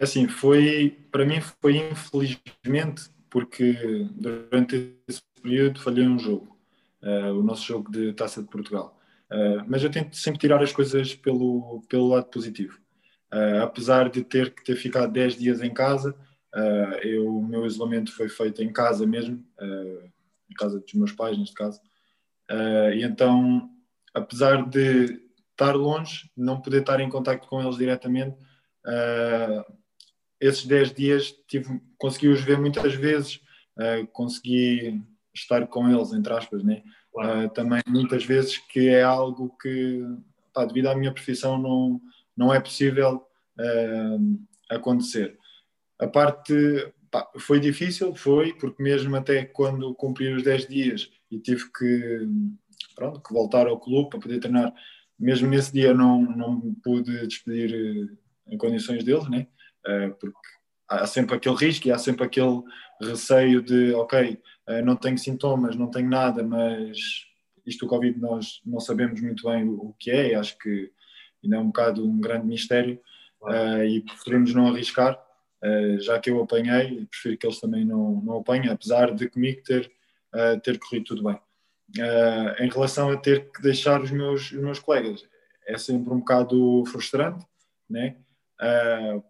Assim, 0.00 0.26
foi, 0.26 1.06
para 1.12 1.24
mim 1.24 1.40
foi 1.40 1.76
infelizmente, 1.76 3.08
porque 3.30 4.08
durante 4.10 4.96
esse 5.06 5.22
período 5.40 5.80
falhei 5.80 6.06
um 6.06 6.18
jogo, 6.18 6.58
uh, 7.02 7.38
o 7.38 7.42
nosso 7.42 7.64
jogo 7.64 7.90
de 7.90 8.12
Taça 8.14 8.42
de 8.42 8.48
Portugal. 8.48 8.98
Uh, 9.30 9.64
mas 9.68 9.82
eu 9.84 9.90
tento 9.90 10.16
sempre 10.16 10.40
tirar 10.40 10.62
as 10.62 10.72
coisas 10.72 11.14
pelo, 11.14 11.82
pelo 11.88 12.08
lado 12.08 12.26
positivo. 12.26 12.80
Uh, 13.32 13.62
apesar 13.62 14.10
de 14.10 14.24
ter 14.24 14.52
que 14.52 14.64
ter 14.64 14.76
ficado 14.76 15.12
10 15.12 15.36
dias 15.36 15.62
em 15.62 15.72
casa, 15.72 16.16
eu, 17.02 17.38
o 17.38 17.42
meu 17.42 17.64
isolamento 17.64 18.14
foi 18.14 18.28
feito 18.28 18.62
em 18.62 18.70
casa 18.70 19.06
mesmo, 19.06 19.42
em 20.50 20.54
casa 20.54 20.78
dos 20.78 20.92
meus 20.92 21.10
pais, 21.10 21.38
neste 21.38 21.54
caso. 21.54 21.80
E 22.94 23.02
então, 23.02 23.70
apesar 24.12 24.68
de 24.68 25.20
estar 25.50 25.74
longe, 25.74 26.30
não 26.36 26.60
poder 26.60 26.80
estar 26.80 27.00
em 27.00 27.08
contato 27.08 27.46
com 27.48 27.60
eles 27.60 27.76
diretamente, 27.76 28.36
esses 30.42 30.66
10 30.66 30.92
dias 30.92 31.32
tive, 31.46 31.80
consegui 31.96 32.26
os 32.26 32.40
ver 32.40 32.58
muitas 32.58 32.94
vezes, 32.94 33.36
uh, 33.78 34.04
consegui 34.08 35.00
estar 35.32 35.68
com 35.68 35.88
eles, 35.88 36.12
entre 36.12 36.32
aspas, 36.32 36.64
né? 36.64 36.82
Uh, 37.14 37.48
também 37.50 37.80
muitas 37.86 38.24
vezes 38.24 38.58
que 38.58 38.88
é 38.88 39.02
algo 39.02 39.56
que, 39.62 40.02
pá, 40.52 40.64
devido 40.64 40.88
à 40.88 40.96
minha 40.96 41.12
profissão, 41.12 41.56
não, 41.56 42.00
não 42.36 42.52
é 42.52 42.58
possível 42.58 43.24
uh, 43.56 44.38
acontecer. 44.68 45.38
A 46.00 46.08
parte 46.08 46.92
pá, 47.12 47.30
foi 47.38 47.60
difícil, 47.60 48.14
foi, 48.16 48.54
porque 48.54 48.82
mesmo 48.82 49.14
até 49.14 49.44
quando 49.44 49.94
cumpri 49.94 50.32
os 50.32 50.42
10 50.42 50.66
dias 50.66 51.10
e 51.30 51.38
tive 51.38 51.70
que, 51.70 52.28
pronto, 52.96 53.20
que 53.20 53.32
voltar 53.32 53.66
ao 53.66 53.78
clube 53.78 54.10
para 54.10 54.20
poder 54.20 54.40
treinar, 54.40 54.72
mesmo 55.20 55.48
nesse 55.48 55.72
dia 55.72 55.92
não, 55.92 56.22
não 56.22 56.74
pude 56.82 57.26
despedir 57.26 58.18
em 58.48 58.56
condições 58.56 59.04
deles, 59.04 59.28
né? 59.28 59.46
Eh, 59.86 60.08
porque 60.18 60.38
há 60.88 61.06
sempre 61.06 61.36
aquele 61.36 61.54
risco 61.54 61.86
e 61.86 61.92
há 61.92 61.98
sempre 61.98 62.24
aquele 62.24 62.62
receio 63.00 63.62
de, 63.62 63.92
ok, 63.92 64.40
eh, 64.68 64.82
não 64.82 64.96
tenho 64.96 65.18
sintomas, 65.18 65.76
não 65.76 65.90
tenho 65.90 66.08
nada, 66.08 66.42
mas 66.42 66.98
isto 67.66 67.84
do 67.84 67.90
Covid 67.90 68.18
nós 68.18 68.60
não 68.64 68.80
sabemos 68.80 69.20
muito 69.20 69.48
bem 69.48 69.68
o 69.68 69.94
que 69.98 70.10
é, 70.10 70.30
e 70.30 70.34
acho 70.34 70.58
que 70.58 70.90
ainda 71.44 71.56
é 71.56 71.60
um 71.60 71.66
bocado 71.66 72.08
um 72.08 72.20
grande 72.20 72.46
mistério 72.46 72.98
e 73.88 74.00
preferimos 74.02 74.54
não 74.54 74.68
arriscar, 74.68 75.20
já 76.00 76.18
que 76.18 76.30
eu 76.30 76.42
apanhei, 76.42 77.06
prefiro 77.06 77.38
que 77.38 77.46
eles 77.46 77.60
também 77.60 77.84
não, 77.84 78.20
não 78.22 78.38
apanhem, 78.38 78.70
apesar 78.70 79.14
de 79.14 79.28
comigo 79.28 79.62
ter, 79.62 79.90
uh, 80.34 80.60
ter 80.60 80.78
corrido 80.78 81.04
tudo 81.04 81.22
bem. 81.22 81.38
em 82.58 82.68
relação 82.68 83.10
a 83.10 83.16
ter 83.16 83.50
que 83.52 83.62
deixar 83.62 84.00
os 84.02 84.10
meus, 84.10 84.50
os 84.50 84.60
meus 84.60 84.78
colegas, 84.78 85.24
é 85.66 85.78
sempre 85.78 86.12
um 86.12 86.18
bocado 86.18 86.84
frustrante, 86.86 87.44
né? 87.88 88.16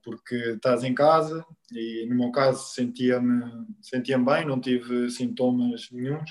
porque 0.05 0.35
estás 0.35 0.85
em 0.85 0.95
casa 0.95 1.45
e 1.71 2.07
no 2.07 2.15
meu 2.15 2.31
caso 2.31 2.67
sentia-me 2.75 3.67
sentia 3.81 4.19
bem, 4.19 4.45
não 4.45 4.61
tive 4.61 5.11
sintomas 5.11 5.91
nenhums 5.91 6.31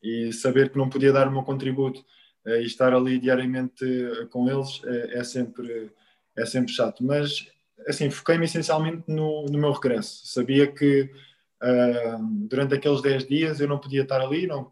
e 0.00 0.32
saber 0.32 0.70
que 0.70 0.78
não 0.78 0.88
podia 0.88 1.12
dar 1.12 1.26
o 1.26 1.32
meu 1.32 1.42
contributo 1.42 2.04
e 2.46 2.62
estar 2.64 2.94
ali 2.94 3.18
diariamente 3.18 3.84
com 4.30 4.48
eles 4.48 4.80
é, 4.84 5.24
sempre, 5.24 5.90
é 6.36 6.46
sempre 6.46 6.72
chato, 6.72 7.04
mas 7.04 7.48
assim, 7.86 8.10
foquei-me 8.10 8.44
essencialmente 8.44 9.04
no, 9.08 9.44
no 9.46 9.58
meu 9.58 9.72
regresso, 9.72 10.26
sabia 10.26 10.66
que 10.66 11.10
durante 12.48 12.74
aqueles 12.74 13.02
10 13.02 13.26
dias 13.26 13.60
eu 13.60 13.66
não 13.66 13.80
podia 13.80 14.02
estar 14.02 14.20
ali, 14.20 14.46
não, 14.46 14.70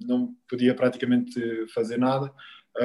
não 0.00 0.32
podia 0.48 0.72
praticamente 0.74 1.66
fazer 1.74 1.98
nada, 1.98 2.32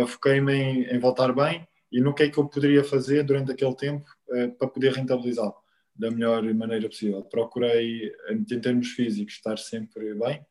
foquei-me 0.07 0.51
em, 0.51 0.83
em 0.85 0.97
voltar 0.97 1.31
bem 1.31 1.67
e 1.91 2.01
no 2.01 2.13
que 2.13 2.23
é 2.23 2.29
que 2.29 2.37
eu 2.37 2.45
poderia 2.45 2.83
fazer 2.83 3.23
durante 3.23 3.53
aquele 3.53 3.73
tempo 3.73 4.05
uh, 4.29 4.51
para 4.57 4.67
poder 4.67 4.91
rentabilizá-lo 4.91 5.55
da 5.95 6.11
melhor 6.11 6.43
maneira 6.53 6.89
possível. 6.89 7.23
Procurei, 7.23 8.11
em 8.29 8.43
termos 8.43 8.89
físicos, 8.89 9.35
estar 9.35 9.57
sempre 9.57 10.13
bem, 10.13 10.45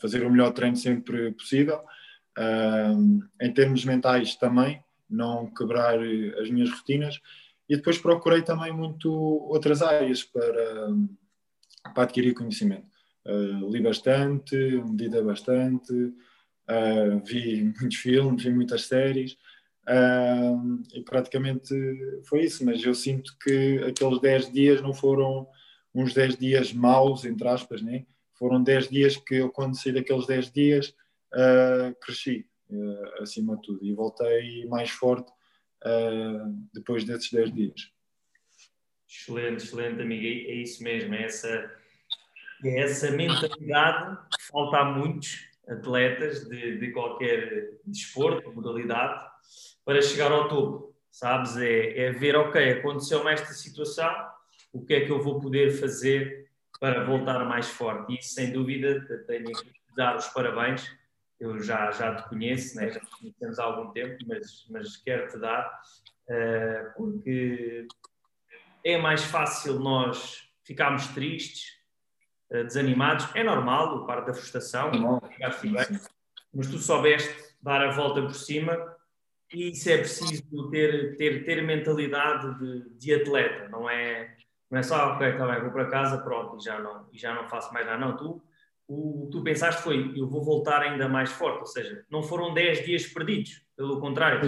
fazer 0.00 0.24
o 0.24 0.30
melhor 0.30 0.52
treino 0.52 0.76
sempre 0.76 1.32
possível. 1.32 1.80
Uh, 2.38 3.20
em 3.38 3.52
termos 3.52 3.84
mentais 3.84 4.34
também, 4.34 4.82
não 5.10 5.46
quebrar 5.52 5.98
as 6.40 6.48
minhas 6.48 6.70
rotinas. 6.70 7.20
E 7.68 7.76
depois 7.76 7.98
procurei 7.98 8.42
também 8.42 8.72
muito 8.72 9.12
outras 9.12 9.82
áreas 9.82 10.22
para, 10.24 10.88
para 11.94 12.02
adquirir 12.04 12.34
conhecimento. 12.34 12.86
Uh, 13.26 13.70
li 13.70 13.82
bastante, 13.82 14.56
medita 14.56 15.22
bastante, 15.22 15.92
uh, 15.92 17.22
vi 17.26 17.64
muitos 17.78 17.96
filmes, 17.96 18.42
vi 18.42 18.50
muitas 18.50 18.86
séries 18.86 19.36
e 20.92 21.00
praticamente 21.02 21.74
foi 22.24 22.44
isso, 22.44 22.64
mas 22.64 22.84
eu 22.84 22.94
sinto 22.94 23.36
que 23.42 23.78
aqueles 23.88 24.20
10 24.20 24.52
dias 24.52 24.82
não 24.82 24.92
foram 24.92 25.48
uns 25.94 26.12
10 26.12 26.36
dias 26.36 26.72
maus, 26.72 27.24
entre 27.24 27.48
aspas, 27.48 27.80
né? 27.80 28.04
foram 28.34 28.62
10 28.62 28.88
dias 28.88 29.16
que 29.16 29.36
eu, 29.36 29.50
quando 29.50 29.76
saí 29.76 29.92
daqueles 29.92 30.26
10 30.26 30.52
dias, 30.52 30.94
uh, 31.34 31.94
cresci 32.00 32.46
uh, 32.70 33.22
acima 33.22 33.56
de 33.56 33.62
tudo 33.62 33.84
e 33.84 33.92
voltei 33.92 34.64
mais 34.66 34.90
forte 34.90 35.32
uh, 35.84 36.68
depois 36.72 37.04
desses 37.04 37.30
10 37.30 37.52
dias. 37.52 37.90
Excelente, 39.08 39.64
excelente, 39.64 40.02
amigo. 40.02 40.24
É 40.24 40.54
isso 40.54 40.82
mesmo, 40.82 41.14
é 41.14 41.24
essa, 41.24 41.48
é 42.64 42.80
essa 42.80 43.10
mentalidade 43.10 44.18
que 44.36 44.42
falta 44.46 44.78
a 44.78 44.84
muitos 44.84 45.48
atletas 45.68 46.48
de, 46.48 46.78
de 46.78 46.90
qualquer 46.92 47.78
desporto, 47.84 48.52
modalidade, 48.52 49.24
para 49.84 50.02
chegar 50.02 50.32
ao 50.32 50.48
topo, 50.48 50.94
sabes? 51.10 51.56
É, 51.56 52.06
é 52.06 52.12
ver, 52.12 52.36
ok, 52.36 52.72
aconteceu-me 52.72 53.32
esta 53.32 53.52
situação, 53.52 54.10
o 54.72 54.84
que 54.84 54.94
é 54.94 55.00
que 55.04 55.10
eu 55.10 55.20
vou 55.20 55.40
poder 55.40 55.72
fazer 55.72 56.48
para 56.80 57.04
voltar 57.04 57.44
mais 57.44 57.68
forte? 57.68 58.18
E 58.18 58.22
sem 58.22 58.52
dúvida 58.52 59.00
tenho 59.26 59.46
que 59.46 59.72
dar 59.96 60.16
os 60.16 60.28
parabéns. 60.28 60.86
Eu 61.40 61.60
já, 61.60 61.90
já 61.92 62.14
te 62.16 62.28
conheço, 62.28 62.76
né? 62.76 62.90
já 62.90 63.00
te 63.00 63.10
conhecemos 63.18 63.58
há 63.58 63.64
algum 63.64 63.92
tempo, 63.92 64.16
mas, 64.26 64.66
mas 64.70 64.96
quero-te 64.96 65.38
dar, 65.38 65.80
uh, 66.28 66.94
porque 66.96 67.86
é 68.84 68.98
mais 68.98 69.22
fácil 69.24 69.78
nós 69.78 70.50
ficarmos 70.64 71.06
tristes, 71.08 71.78
uh, 72.50 72.64
desanimados. 72.64 73.28
É 73.34 73.44
normal, 73.44 73.96
o 73.96 74.06
parte 74.06 74.26
da 74.26 74.34
frustração, 74.34 74.90
não, 74.90 75.20
mas 76.52 76.66
tu 76.66 76.78
soubeste 76.78 77.54
dar 77.62 77.82
a 77.82 77.90
volta 77.90 78.22
por 78.22 78.34
cima 78.34 78.96
e 79.52 79.70
isso 79.70 79.88
é 79.88 79.98
preciso 79.98 80.70
ter, 80.70 81.16
ter, 81.16 81.44
ter 81.44 81.62
mentalidade 81.62 82.58
de, 82.58 82.90
de 82.98 83.14
atleta, 83.14 83.68
não 83.68 83.88
é, 83.88 84.36
não 84.70 84.78
é 84.78 84.82
só, 84.82 85.14
ok, 85.14 85.26
está 85.26 85.46
bem, 85.46 85.60
vou 85.62 85.70
para 85.70 85.88
casa, 85.88 86.18
pronto, 86.18 86.58
e 86.58 86.64
já 86.64 86.78
não, 86.78 87.08
e 87.12 87.18
já 87.18 87.34
não 87.34 87.48
faço 87.48 87.72
mais 87.72 87.86
nada. 87.86 87.98
Não, 87.98 88.16
tu, 88.16 88.42
o 88.88 89.28
tu 89.30 89.42
pensaste 89.42 89.82
foi, 89.82 90.12
eu 90.16 90.26
vou 90.26 90.42
voltar 90.42 90.80
ainda 90.80 91.08
mais 91.08 91.30
forte, 91.30 91.60
ou 91.60 91.66
seja, 91.66 92.04
não 92.10 92.22
foram 92.22 92.54
10 92.54 92.86
dias 92.86 93.06
perdidos, 93.06 93.62
pelo 93.76 94.00
contrário. 94.00 94.40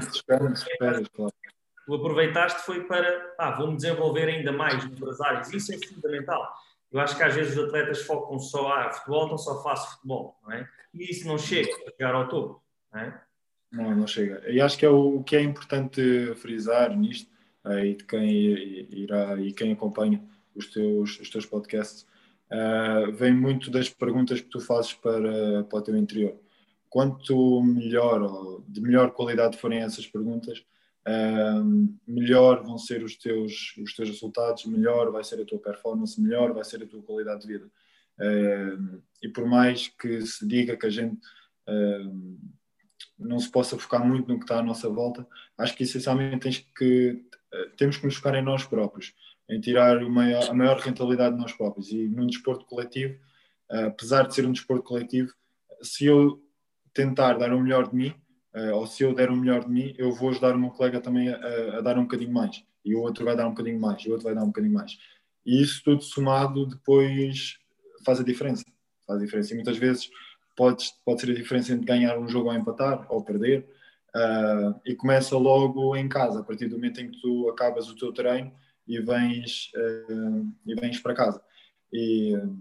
Tu 1.87 1.95
aproveitaste 1.95 2.61
foi 2.63 2.85
para, 2.85 3.35
ah, 3.39 3.51
vou-me 3.51 3.77
desenvolver 3.77 4.29
ainda 4.29 4.53
mais 4.53 4.85
noutras 4.85 5.21
áreas, 5.21 5.53
isso 5.53 5.75
é 5.75 5.79
fundamental. 5.87 6.49
Eu 6.91 7.01
acho 7.01 7.17
que 7.17 7.23
às 7.23 7.35
vezes 7.35 7.57
os 7.57 7.65
atletas 7.65 8.03
focam 8.03 8.39
só, 8.39 8.73
ah, 8.73 8.91
futebol, 8.91 9.27
então 9.27 9.39
só 9.39 9.63
faço 9.63 9.97
futebol, 9.97 10.39
não 10.43 10.53
é? 10.53 10.67
E 10.95 11.11
isso 11.11 11.29
não 11.29 11.39
chega 11.39 11.71
a 11.87 11.91
chegar 11.91 12.15
ao 12.15 12.29
topo 12.29 12.63
não 12.93 13.01
é? 13.01 13.21
Não, 13.71 13.95
não 13.95 14.07
chega. 14.07 14.43
E 14.51 14.61
acho 14.61 14.77
que 14.77 14.85
é 14.85 14.89
o, 14.89 15.23
que 15.23 15.37
é 15.37 15.43
importante 15.43 16.35
frisar 16.37 16.97
nisto, 16.97 17.31
uh, 17.65 17.79
e 17.79 17.95
de 17.95 18.05
quem 18.05 18.29
irá 18.91 19.37
e 19.41 19.53
quem 19.53 19.73
acompanha 19.73 20.23
os 20.55 20.67
teus, 20.67 21.21
os 21.21 21.31
teus 21.31 21.47
podcasts, 21.47 22.07
uh, 22.51 23.13
vem 23.13 23.33
muito 23.33 23.71
das 23.71 23.89
perguntas 23.89 24.41
que 24.41 24.49
tu 24.49 24.61
fazes 24.61 24.93
para, 24.93 25.65
para 25.65 25.79
o 25.79 25.83
teu 25.83 25.97
interior. 25.97 26.37
Quanto 26.89 27.63
melhor 27.63 28.23
ou 28.23 28.65
de 28.69 28.81
melhor 28.81 29.13
qualidade 29.13 29.57
forem 29.57 29.81
essas 29.81 30.07
perguntas, 30.07 30.59
uh, 31.07 31.99
melhor 32.07 32.63
vão 32.63 32.77
ser 32.77 33.03
os 33.05 33.17
teus, 33.17 33.77
os 33.79 33.95
teus 33.95 34.09
resultados, 34.09 34.65
melhor 34.67 35.11
vai 35.11 35.23
ser 35.23 35.41
a 35.41 35.45
tua 35.45 35.59
performance, 35.59 36.21
melhor 36.21 36.53
vai 36.53 36.65
ser 36.65 36.83
a 36.83 36.87
tua 36.87 37.03
qualidade 37.03 37.43
de 37.43 37.47
vida. 37.47 37.71
Uh, 38.19 39.01
e 39.23 39.29
por 39.29 39.47
mais 39.47 39.89
que 39.89 40.23
se 40.23 40.47
diga 40.47 40.77
que 40.77 40.87
a 40.87 40.91
gente 40.91 41.19
não 43.17 43.39
se 43.39 43.49
possa 43.49 43.79
focar 43.79 44.05
muito 44.05 44.27
no 44.27 44.39
que 44.39 44.45
está 44.45 44.59
à 44.59 44.63
nossa 44.63 44.89
volta, 44.89 45.25
acho 45.57 45.77
que 45.77 45.85
essencialmente 45.85 46.41
tens 46.41 46.59
que, 46.77 47.25
temos 47.77 47.97
que 47.97 48.07
nos 48.07 48.17
focar 48.17 48.35
em 48.35 48.43
nós 48.43 48.65
próprios 48.65 49.15
em 49.51 49.61
tirar 49.61 50.01
maior, 50.09 50.49
a 50.49 50.55
maior 50.55 50.79
rentabilidade 50.79 51.35
de 51.35 51.43
nós 51.43 51.53
próprios. 51.53 51.91
E 51.91 52.09
num 52.09 52.27
desporto 52.27 52.65
coletivo, 52.65 53.15
uh, 53.71 53.87
apesar 53.87 54.27
de 54.27 54.35
ser 54.35 54.47
um 54.47 54.53
desporto 54.53 54.85
coletivo, 54.85 55.33
se 55.83 56.07
eu 56.07 56.41
tentar 56.95 57.35
dar 57.35 57.53
o 57.53 57.61
melhor 57.61 57.89
de 57.89 57.97
mim, 57.97 58.15
uh, 58.55 58.75
ou 58.77 58.87
se 58.87 59.03
eu 59.03 59.13
der 59.13 59.29
o 59.29 59.37
melhor 59.37 59.65
de 59.65 59.71
mim, 59.71 59.95
eu 59.99 60.13
vou 60.13 60.31
ajudar 60.31 60.55
o 60.55 60.59
meu 60.59 60.71
colega 60.71 61.01
também 61.01 61.29
a, 61.29 61.79
a, 61.79 61.81
dar 61.81 61.99
um 61.99 62.03
bocadinho 62.03 62.33
mais. 62.33 62.65
E 62.85 62.95
o 62.95 63.01
outro 63.01 63.25
vai 63.25 63.37
dar 63.37 63.47
um 63.47 63.51
bocadinho 63.51 63.81
mais, 63.81 64.03
e 64.03 64.09
o 64.09 64.13
outro 64.13 64.25
vai 64.25 64.35
dar 64.35 64.43
um 64.43 64.47
bocadinho 64.47 64.73
mais. 64.73 64.97
E 65.45 65.61
isso 65.61 65.83
tudo 65.85 66.03
somado 66.03 66.67
depois 66.67 67.59
faz 68.05 68.21
a 68.21 68.25
diferença. 68.25 68.65
Faz 69.07 69.21
a 69.21 69.25
diferença. 69.25 69.53
E 69.53 69.57
muitas 69.57 69.77
vezes 69.77 70.09
pode, 70.57 70.87
pode 71.05 71.21
ser 71.21 71.31
a 71.31 71.35
diferença 71.35 71.73
entre 71.73 71.87
ganhar 71.87 72.19
um 72.19 72.29
jogo 72.29 72.49
ou 72.49 72.55
empatar, 72.55 73.05
ou 73.11 73.25
perder. 73.25 73.67
Uh, 74.15 74.81
e 74.85 74.95
começa 74.95 75.37
logo 75.37 75.97
em 75.97 76.09
casa, 76.09 76.41
a 76.41 76.43
partir 76.43 76.67
do 76.67 76.77
momento 76.77 77.01
em 77.01 77.11
que 77.11 77.21
tu 77.21 77.49
acabas 77.49 77.89
o 77.89 77.97
teu 77.97 78.13
treino 78.13 78.53
e 78.87 79.01
vens, 79.01 79.71
uh, 79.75 80.53
e 80.67 80.75
vens 80.75 81.01
para 81.01 81.15
casa. 81.15 81.43
E 81.93 82.37
uh, 82.37 82.59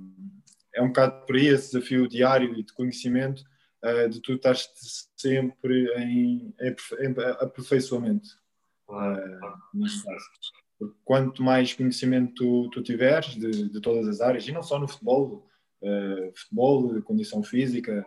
é 0.73 0.81
um 0.81 0.87
bocado 0.87 1.25
por 1.25 1.35
aí 1.35 1.47
esse 1.47 1.71
desafio 1.71 2.07
diário 2.07 2.57
e 2.57 2.63
de 2.63 2.73
conhecimento 2.73 3.43
uh, 3.83 4.09
de 4.09 4.21
tu 4.21 4.33
estar 4.33 4.55
sempre 5.17 5.85
em, 5.97 6.53
em, 6.59 6.75
em 6.99 7.11
aperfeiçoamento. 7.39 8.29
Porque 10.77 10.95
quanto 11.03 11.43
mais 11.43 11.73
conhecimento 11.73 12.33
tu, 12.35 12.69
tu 12.71 12.81
tiveres 12.81 13.35
de, 13.35 13.69
de, 13.69 13.81
todas 13.81 14.07
as 14.07 14.21
áreas, 14.21 14.47
e 14.47 14.51
não 14.51 14.63
só 14.63 14.79
no 14.79 14.87
futebol, 14.87 15.45
futebol, 16.33 17.01
condição 17.03 17.43
física, 17.43 18.05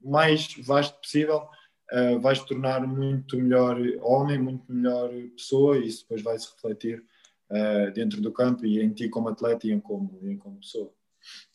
mais 0.00 0.54
vasto 0.58 1.00
possível, 1.00 1.48
uh, 1.92 2.20
vais 2.20 2.40
te 2.40 2.46
tornar 2.46 2.86
muito 2.86 3.36
melhor 3.36 3.78
homem, 4.00 4.38
muito 4.38 4.72
melhor 4.72 5.10
pessoa 5.36 5.78
e 5.78 5.86
isso 5.86 6.02
depois 6.02 6.22
vai 6.22 6.38
se 6.38 6.50
refletir 6.52 7.04
uh, 7.50 7.92
dentro 7.92 8.20
do 8.20 8.32
campo 8.32 8.64
e 8.64 8.80
em 8.80 8.92
ti 8.92 9.08
como 9.08 9.28
atleta 9.28 9.66
e 9.66 9.72
em 9.72 9.80
como, 9.80 10.18
em 10.22 10.36
como 10.36 10.58
pessoa. 10.58 10.92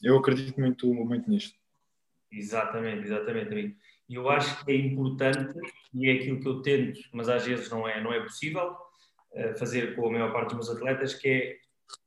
Eu 0.02 0.18
acredito 0.18 0.60
muito, 0.60 0.94
muito 0.94 1.30
nisto. 1.30 1.58
Exatamente, 2.32 3.06
exatamente, 3.06 3.52
amigo. 3.52 3.76
E 4.08 4.16
eu 4.16 4.28
acho 4.30 4.66
que 4.66 4.72
é 4.72 4.76
importante, 4.76 5.54
e 5.94 6.10
é 6.10 6.14
aquilo 6.14 6.40
que 6.40 6.48
eu 6.48 6.62
tento, 6.62 7.00
mas 7.14 7.30
às 7.30 7.46
vezes 7.46 7.70
não 7.70 7.88
é, 7.88 8.02
não 8.02 8.12
é 8.12 8.20
possível, 8.22 8.76
uh, 9.34 9.58
fazer 9.58 9.96
com 9.96 10.08
a 10.08 10.12
maior 10.12 10.32
parte 10.32 10.56
dos 10.56 10.68
meus 10.68 10.78
atletas, 10.78 11.14
que 11.14 11.28
é 11.28 11.58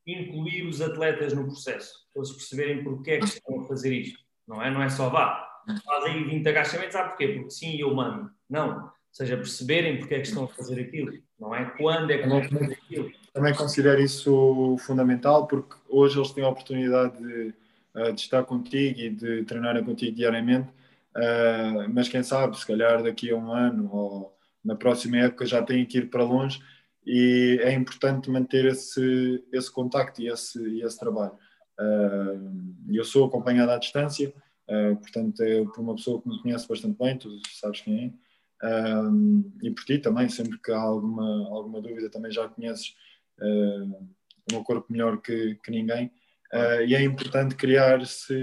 incluir 0.07 0.67
os 0.67 0.81
atletas 0.81 1.33
no 1.33 1.45
processo, 1.45 2.09
para 2.13 2.23
eles 2.23 2.33
perceberem 2.33 2.85
porque 2.85 3.13
é 3.13 3.19
que 3.19 3.25
estão 3.25 3.61
a 3.61 3.65
fazer 3.69 3.93
isto. 3.93 4.19
Não 4.47 4.61
é, 4.61 4.71
não 4.71 4.83
é 4.83 4.89
só 4.89 5.09
vá, 5.09 5.52
faz 5.85 6.05
aí 6.05 6.25
20 6.25 6.49
agachamentos, 6.49 6.93
sabe 6.93 7.11
porquê? 7.11 7.29
Porque 7.29 7.51
sim, 7.51 7.77
eu 7.79 7.95
mando. 7.95 8.31
Não. 8.49 8.85
Ou 8.85 8.91
seja, 9.17 9.37
perceberem 9.37 9.99
porque 9.99 10.15
é 10.15 10.21
que 10.21 10.29
estão 10.29 10.45
a 10.45 10.49
fazer 10.49 10.81
aquilo, 10.81 11.13
não 11.39 11.55
é? 11.55 11.67
Quando 11.77 12.11
é 12.11 12.19
que 12.19 12.23
estão 12.25 12.39
a 12.39 12.45
fazer 12.45 12.73
aquilo. 12.73 13.13
Também 13.33 13.55
considero 13.55 14.01
isso 14.01 14.77
fundamental, 14.81 15.47
porque 15.47 15.75
hoje 15.89 16.19
eles 16.19 16.31
têm 16.33 16.45
a 16.45 16.49
oportunidade 16.49 17.17
de, 17.19 17.55
eh, 17.95 18.13
de 18.13 18.21
estar 18.21 18.43
contigo 18.45 19.01
e 19.01 19.11
de 19.11 19.45
treinar 19.45 19.83
contigo 19.85 20.17
diariamente, 20.17 20.69
uh, 21.15 21.89
mas 21.93 22.09
quem 22.09 22.23
sabe, 22.23 22.59
se 22.59 22.67
calhar 22.67 23.03
daqui 23.03 23.31
a 23.31 23.37
um 23.37 23.53
ano 23.53 23.91
ou 23.93 24.39
na 24.65 24.75
próxima 24.75 25.19
época 25.19 25.45
já 25.45 25.63
têm 25.63 25.85
que 25.85 25.99
ir 25.99 26.09
para 26.09 26.25
longe 26.25 26.63
e 27.07 27.59
é 27.63 27.73
importante 27.73 28.31
manter 28.31 28.65
esse, 28.65 29.45
esse 29.53 29.71
contacto 29.71 30.23
e 30.23 30.29
esse, 30.29 30.81
esse 30.81 30.99
trabalho. 30.99 31.33
Uh, 31.79 32.75
eu 32.91 33.05
sou 33.05 33.27
acompanhado 33.27 33.73
à 33.73 33.77
distância, 33.77 34.33
Uh, 34.73 34.97
portanto, 34.97 35.43
é 35.43 35.63
por 35.65 35.81
uma 35.81 35.95
pessoa 35.95 36.23
que 36.23 36.29
me 36.29 36.41
conhece 36.41 36.67
bastante 36.67 36.97
bem, 36.99 37.19
tu 37.19 37.29
sabes 37.53 37.83
quem 37.83 38.19
é, 38.63 38.97
um, 38.97 39.53
e 39.63 39.71
por 39.71 39.85
ti 39.85 39.99
também, 39.99 40.31
sempre 40.31 40.59
que 40.59 40.73
há 40.73 40.81
alguma, 40.81 41.49
alguma 41.49 41.83
dúvida, 41.83 42.09
também 42.09 42.33
já 42.33 42.49
conheces 42.49 42.95
uh, 43.39 43.85
o 43.85 44.53
meu 44.53 44.63
corpo 44.63 44.91
melhor 44.91 45.21
que, 45.21 45.57
que 45.63 45.71
ninguém. 45.71 46.07
Uh, 46.55 46.85
e 46.87 46.95
é 46.95 47.03
importante 47.03 47.55
criar-se 47.55 48.35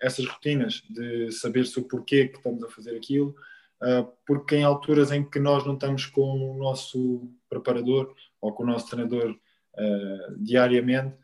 essas 0.00 0.26
rotinas 0.26 0.82
de 0.88 1.30
saber-se 1.32 1.78
o 1.78 1.84
porquê 1.84 2.28
que 2.28 2.38
estamos 2.38 2.62
a 2.64 2.70
fazer 2.70 2.96
aquilo, 2.96 3.34
porque 4.24 4.54
em 4.54 4.62
alturas 4.62 5.10
em 5.10 5.28
que 5.28 5.40
nós 5.40 5.66
não 5.66 5.74
estamos 5.74 6.06
com 6.06 6.54
o 6.54 6.56
nosso 6.56 7.28
preparador 7.50 8.14
ou 8.40 8.52
com 8.52 8.62
o 8.62 8.66
nosso 8.66 8.88
treinador 8.88 9.36
diariamente, 10.38 11.16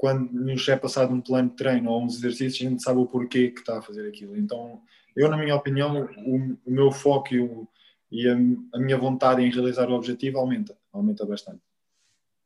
quando 0.00 0.32
nos 0.32 0.66
é 0.66 0.76
passado 0.76 1.12
um 1.12 1.20
plano 1.20 1.50
de 1.50 1.56
treino 1.56 1.90
ou 1.90 2.02
uns 2.02 2.16
exercícios, 2.16 2.66
a 2.66 2.70
gente 2.70 2.82
sabe 2.82 3.00
o 3.00 3.06
porquê 3.06 3.50
que 3.50 3.60
está 3.60 3.78
a 3.78 3.82
fazer 3.82 4.08
aquilo. 4.08 4.34
Então, 4.34 4.82
eu, 5.14 5.28
na 5.28 5.36
minha 5.36 5.54
opinião, 5.54 6.08
o, 6.24 6.56
o 6.64 6.70
meu 6.70 6.90
foco 6.90 7.34
e, 7.34 7.40
o, 7.42 7.68
e 8.10 8.26
a, 8.26 8.32
a, 8.32 8.78
minha 8.78 8.96
vontade 8.96 9.42
em 9.42 9.50
realizar 9.50 9.90
o 9.90 9.92
objetivo 9.92 10.38
aumenta, 10.38 10.74
aumenta 10.90 11.26
bastante. 11.26 11.60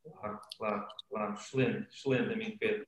Claro, 0.03 0.41
claro, 0.57 0.87
claro. 1.09 1.33
Excelente, 1.35 1.87
excelente, 1.95 2.33
amigo 2.33 2.57
Pedro. 2.59 2.85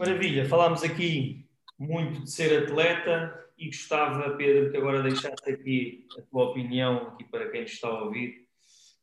Maravilha, 0.00 0.48
falámos 0.48 0.82
aqui 0.82 1.48
muito 1.78 2.24
de 2.24 2.30
ser 2.32 2.64
atleta 2.64 3.50
e 3.56 3.66
gostava, 3.66 4.36
Pedro, 4.36 4.72
que 4.72 4.76
agora 4.78 5.00
deixasse 5.00 5.48
aqui 5.48 6.08
a 6.18 6.22
tua 6.22 6.50
opinião 6.50 7.06
aqui 7.06 7.22
para 7.22 7.48
quem 7.50 7.62
está 7.62 7.86
a 7.86 8.02
ouvir. 8.02 8.48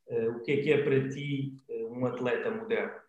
Uh, 0.07 0.31
o 0.31 0.43
que 0.43 0.51
é 0.51 0.57
que 0.61 0.73
é 0.73 0.83
para 0.83 1.07
ti 1.07 1.57
uh, 1.69 1.97
um 1.97 2.05
atleta 2.05 2.51
moderno? 2.51 3.04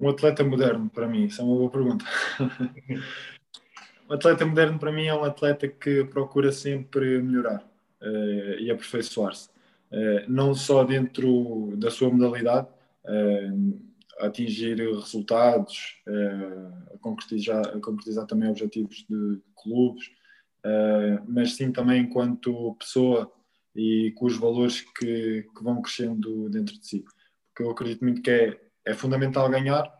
Um 0.00 0.08
atleta 0.08 0.42
moderno 0.42 0.88
para 0.88 1.06
mim, 1.06 1.26
isso 1.26 1.42
é 1.42 1.44
uma 1.44 1.56
boa 1.56 1.70
pergunta. 1.70 2.06
um 4.08 4.14
atleta 4.14 4.46
moderno 4.46 4.78
para 4.78 4.90
mim 4.90 5.04
é 5.04 5.14
um 5.14 5.24
atleta 5.24 5.68
que 5.68 6.04
procura 6.04 6.50
sempre 6.50 7.20
melhorar 7.20 7.62
uh, 8.00 8.58
e 8.58 8.70
aperfeiçoar-se. 8.70 9.50
Uh, 9.92 10.24
não 10.26 10.54
só 10.54 10.84
dentro 10.84 11.74
da 11.76 11.90
sua 11.90 12.08
modalidade, 12.08 12.66
uh, 13.04 13.90
atingir 14.20 14.78
resultados, 14.78 16.02
a, 16.94 16.98
concretizar, 16.98 17.68
a 17.68 17.80
concretizar 17.80 18.26
também 18.26 18.50
objetivos 18.50 19.04
de, 19.08 19.40
clubes, 19.54 20.10
mas 21.26 21.56
sim 21.56 21.72
também 21.72 22.02
enquanto 22.02 22.74
pessoa 22.78 23.32
e 23.74 24.12
com 24.16 24.26
os 24.26 24.36
valores 24.36 24.82
que, 24.98 25.42
que 25.42 25.64
vão 25.64 25.80
crescendo 25.80 26.50
dentro 26.50 26.78
de 26.78 26.86
si. 26.86 27.04
Porque 27.48 27.62
eu 27.62 27.70
acredito 27.70 28.04
muito 28.04 28.20
que 28.20 28.30
é 28.30 28.69
é 28.84 28.94
fundamental 28.94 29.48
ganhar, 29.48 29.90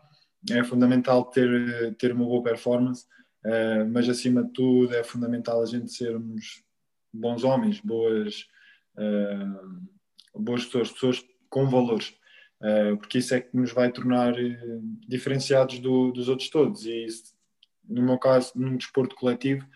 é 0.51 0.65
fundamental 0.65 1.25
ter, 1.27 1.95
ter 1.97 2.13
uma 2.13 2.25
boa 2.25 2.43
performance, 2.43 3.05
uh, 3.45 3.87
mas 3.91 4.09
acima 4.09 4.43
de 4.45 4.53
tudo 4.53 4.95
é 4.95 5.05
fundamental 5.05 5.63
a 5.63 5.67
gente 5.67 5.93
sermos 5.93 6.65
bons 7.13 7.45
homens, 7.45 7.81
boas, 7.81 8.47
uh, 8.97 10.41
boas 10.41 10.65
pessoas, 10.65 10.91
pessoas 10.93 11.25
com 11.49 11.69
valores, 11.69 12.15
uh, 12.63 12.97
porque 12.97 13.19
isso 13.19 13.35
é 13.35 13.41
que 13.41 13.55
nos 13.57 13.73
vai 13.73 13.93
tornar 13.93 14.35
diferenciados 15.07 15.79
do, 15.79 16.13
dos 16.13 16.29
outros 16.29 16.49
todos. 16.49 16.87
E 16.87 17.07
no 17.85 18.03
meu 18.03 18.19
caso, 18.19 18.53
num 18.55 18.77
desporto 18.77 19.17
coletivo, 19.17 19.67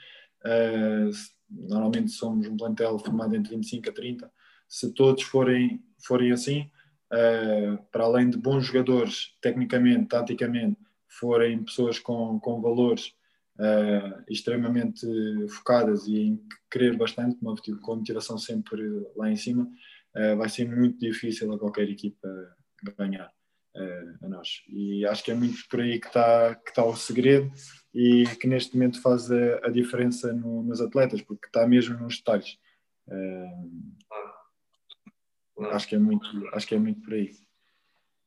normalmente 1.50 2.10
somos 2.12 2.46
um 2.46 2.56
plantel 2.56 2.98
formado 2.98 3.34
entre 3.34 3.56
25 3.56 3.90
a 3.90 3.92
30, 3.92 4.32
se 4.68 4.92
todos 4.92 5.22
forem, 5.24 5.82
forem 5.98 6.30
assim, 6.30 6.70
uh, 7.12 7.82
para 7.90 8.04
além 8.04 8.30
de 8.30 8.38
bons 8.38 8.66
jogadores, 8.66 9.36
tecnicamente, 9.40 10.08
taticamente, 10.08 10.78
forem 11.08 11.64
pessoas 11.64 11.98
com, 11.98 12.38
com 12.40 12.60
valores 12.60 13.14
uh, 13.58 14.24
extremamente 14.28 15.06
focadas 15.48 16.06
e 16.06 16.20
em 16.20 16.42
querer 16.70 16.96
bastante, 16.96 17.38
com 17.82 17.92
a 17.92 17.96
motivação 17.96 18.38
sempre 18.38 18.82
lá 19.16 19.30
em 19.30 19.36
cima, 19.36 19.68
uh, 20.16 20.36
vai 20.36 20.48
ser 20.48 20.68
muito 20.68 20.98
difícil 20.98 21.52
a 21.52 21.58
qualquer 21.58 21.88
equipa 21.88 22.28
ganhar 22.98 23.30
a 24.22 24.28
nós. 24.28 24.62
E 24.68 25.04
acho 25.04 25.24
que 25.24 25.32
é 25.32 25.34
muito 25.34 25.68
por 25.68 25.80
aí 25.80 25.98
que 25.98 26.06
está 26.06 26.54
que 26.54 26.72
tá 26.72 26.84
o 26.84 26.94
segredo 26.94 27.50
e 27.92 28.24
que 28.40 28.46
neste 28.46 28.76
momento 28.76 29.02
faz 29.02 29.28
a, 29.32 29.66
a 29.66 29.68
diferença 29.68 30.32
no, 30.32 30.62
nos 30.62 30.80
atletas, 30.80 31.20
porque 31.22 31.46
está 31.46 31.66
mesmo 31.66 31.98
nos 31.98 32.18
detalhes. 32.18 32.56
Uh, 33.08 33.94
Acho 35.58 35.88
que 35.88 35.94
é 35.94 35.98
muito, 35.98 36.26
acho 36.52 36.66
que 36.66 36.74
é 36.74 36.78
muito 36.78 37.00
por 37.02 37.14
aí. 37.14 37.30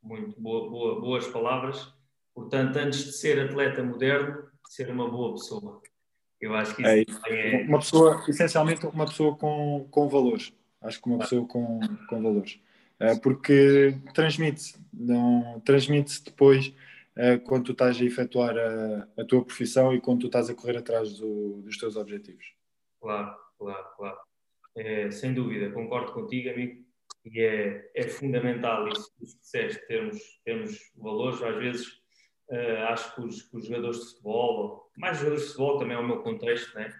Muito 0.01 0.39
boa, 0.39 0.69
boa, 0.69 1.01
boas 1.01 1.27
palavras. 1.27 1.93
Portanto, 2.33 2.77
antes 2.77 3.03
de 3.03 3.11
ser 3.11 3.39
atleta 3.39 3.83
moderno, 3.83 4.47
ser 4.69 4.89
uma 4.89 5.09
boa 5.09 5.33
pessoa. 5.33 5.81
Eu 6.39 6.53
acho 6.53 6.75
que 6.75 6.83
isso 6.83 7.21
é, 7.25 7.63
é... 7.63 7.65
Uma 7.65 7.79
pessoa, 7.79 8.23
essencialmente, 8.27 8.85
uma 8.85 9.05
pessoa 9.05 9.35
com, 9.35 9.87
com 9.89 10.07
valores. 10.07 10.53
Acho 10.81 11.01
que 11.01 11.09
uma 11.09 11.19
pessoa 11.19 11.45
com, 11.47 11.79
com 12.07 12.21
valores. 12.21 12.59
É, 12.99 13.15
porque 13.15 13.99
transmite-se, 14.13 14.75
transmite-se 15.63 16.23
depois 16.23 16.73
é, 17.15 17.37
quando 17.37 17.65
tu 17.65 17.71
estás 17.71 17.99
a 17.99 18.05
efetuar 18.05 18.55
a, 18.57 19.07
a, 19.21 19.25
tua 19.25 19.43
profissão 19.43 19.93
e 19.93 20.01
quando 20.01 20.21
tu 20.21 20.27
estás 20.27 20.49
a 20.49 20.55
correr 20.55 20.77
atrás 20.77 21.17
do, 21.17 21.61
dos 21.61 21.77
teus 21.77 21.95
objetivos. 21.95 22.53
Claro, 23.01 23.35
claro, 23.57 23.87
claro. 23.95 24.17
É, 24.75 25.09
sem 25.11 25.33
dúvida, 25.33 25.71
concordo 25.71 26.11
contigo, 26.11 26.49
amigo, 26.49 26.86
e 27.33 27.41
é, 27.41 27.91
é 27.95 28.07
fundamental 28.07 28.87
isso 28.87 29.11
que 29.17 29.25
disseste, 29.25 29.85
termos, 29.87 30.17
termos 30.45 30.79
valores, 30.95 31.41
às 31.41 31.55
vezes 31.57 31.87
uh, 32.49 32.83
acho 32.89 33.15
que 33.15 33.21
os, 33.21 33.41
que 33.43 33.57
os, 33.57 33.65
jogadores 33.65 33.99
de 33.99 34.05
futebol, 34.05 34.91
mais 34.97 35.17
jogadores 35.17 35.43
de 35.43 35.51
futebol 35.51 35.79
também 35.79 35.97
é 35.97 35.99
o 35.99 36.07
meu 36.07 36.21
contexto, 36.21 36.73
né? 36.75 36.93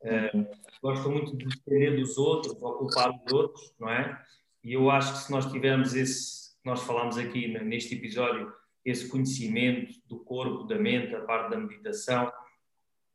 Uh, 0.00 0.46
gostam 0.82 1.12
muito 1.12 1.36
de 1.36 1.46
depender 1.46 1.96
dos 1.96 2.16
outros, 2.16 2.60
ou 2.62 2.78
culpar 2.78 3.10
os 3.10 3.32
outros, 3.32 3.74
não 3.78 3.90
é? 3.90 4.22
E 4.62 4.72
eu 4.72 4.90
acho 4.90 5.12
que 5.12 5.18
se 5.18 5.30
nós 5.30 5.50
tivermos 5.50 5.94
esse, 5.94 6.56
nós 6.64 6.82
falamos 6.82 7.18
aqui 7.18 7.48
neste 7.62 7.94
episódio, 7.94 8.52
esse 8.84 9.08
conhecimento 9.08 9.94
do 10.06 10.20
corpo, 10.20 10.64
da 10.64 10.78
mente, 10.78 11.14
a 11.14 11.22
parte 11.22 11.50
da 11.50 11.58
meditação, 11.58 12.32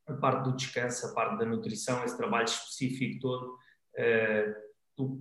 a 0.08 0.14
parte 0.14 0.44
do 0.44 0.56
descanso, 0.56 1.08
a 1.08 1.14
parte 1.14 1.38
da 1.38 1.46
nutrição, 1.46 2.04
esse 2.04 2.18
trabalho 2.18 2.46
específico 2.46 3.20
todo, 3.22 3.54
uh, 3.54 4.71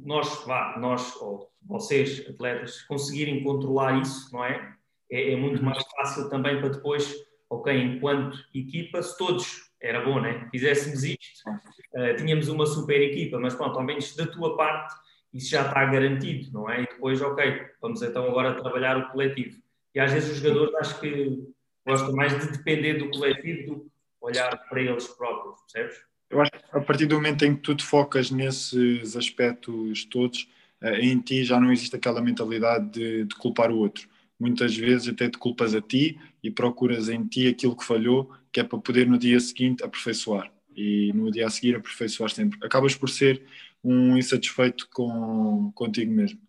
nós, 0.05 0.45
vá, 0.45 0.77
nós, 0.79 1.15
ou 1.17 1.51
vocês, 1.63 2.27
atletas, 2.29 2.83
conseguirem 2.83 3.43
controlar 3.43 4.01
isso, 4.01 4.33
não 4.33 4.45
é? 4.45 4.77
é? 5.11 5.33
É, 5.33 5.37
muito 5.37 5.63
mais 5.63 5.83
fácil 5.97 6.29
também 6.29 6.59
para 6.61 6.71
depois, 6.71 7.15
ok, 7.49 7.73
enquanto 7.75 8.39
equipa, 8.55 9.03
se 9.03 9.17
todos, 9.17 9.71
era 9.81 10.05
bom, 10.05 10.21
né? 10.21 10.49
Fizéssemos 10.51 11.05
isto, 11.05 11.49
uh, 11.49 12.17
tínhamos 12.17 12.49
uma 12.49 12.67
super 12.67 13.01
equipa, 13.01 13.39
mas 13.39 13.55
pronto, 13.55 13.79
ao 13.79 13.85
menos 13.85 14.15
da 14.15 14.27
tua 14.27 14.57
parte, 14.57 14.95
isso 15.33 15.51
já 15.51 15.67
está 15.67 15.85
garantido, 15.87 16.53
não 16.53 16.69
é? 16.69 16.83
E 16.83 16.87
depois, 16.87 17.21
ok, 17.23 17.67
vamos 17.81 18.03
então 18.03 18.27
agora 18.27 18.61
trabalhar 18.61 18.97
o 18.99 19.11
coletivo. 19.11 19.61
E 19.95 20.01
às 20.01 20.13
vezes 20.13 20.31
os 20.31 20.39
jogadores 20.39 20.75
acho 20.77 21.01
que 21.01 21.43
gostam 21.87 22.13
mais 22.15 22.39
de 22.39 22.57
depender 22.57 22.95
do 22.95 23.11
coletivo 23.11 23.75
do 23.75 23.81
que 23.81 23.91
olhar 24.21 24.57
para 24.69 24.83
eles 24.83 25.09
próprios, 25.09 25.61
percebes? 25.63 26.10
Eu 26.31 26.41
acho 26.41 26.53
que 26.53 26.59
a 26.73 26.81
partir 26.81 27.07
do 27.07 27.17
momento 27.17 27.45
em 27.45 27.57
que 27.57 27.63
tu 27.63 27.75
te 27.75 27.85
focas 27.85 28.31
nesses 28.31 29.17
aspectos 29.17 30.05
todos, 30.05 30.49
eh, 30.81 31.01
em 31.01 31.21
ti 31.21 31.45
já 31.45 31.61
não 31.61 31.73
existe 31.73 31.97
aquela 31.97 32.23
mentalidade 32.23 32.89
de, 32.91 33.25
de, 33.25 33.35
culpar 33.35 33.73
o 33.73 33.79
outro. 33.79 34.09
Muitas 34.39 34.77
vezes 34.77 35.09
até 35.09 35.29
te 35.29 35.37
culpas 35.37 35.75
a 35.75 35.81
ti 35.83 36.19
e 36.43 36.51
procuras 36.51 37.09
em 37.09 37.27
ti 37.27 37.49
aquilo 37.49 37.77
que 37.77 37.85
falhou, 37.85 38.31
que 38.53 38.61
é 38.61 38.65
para 38.65 38.79
poder 38.79 39.09
no 39.09 39.19
dia 39.19 39.41
seguinte 39.41 39.83
aperfeiçoar. 39.85 40.53
E 40.75 41.13
no 41.13 41.31
dia 41.33 41.47
a 41.47 41.51
seguir 41.51 41.77
aperfeiçoar 41.77 42.31
sempre. 42.31 42.59
Acabas 42.65 42.95
por 42.95 43.11
ser 43.11 43.43
um 43.83 44.17
insatisfeito 44.17 44.89
com, 44.93 45.73
contigo 45.75 46.13
mesmo. 46.13 46.41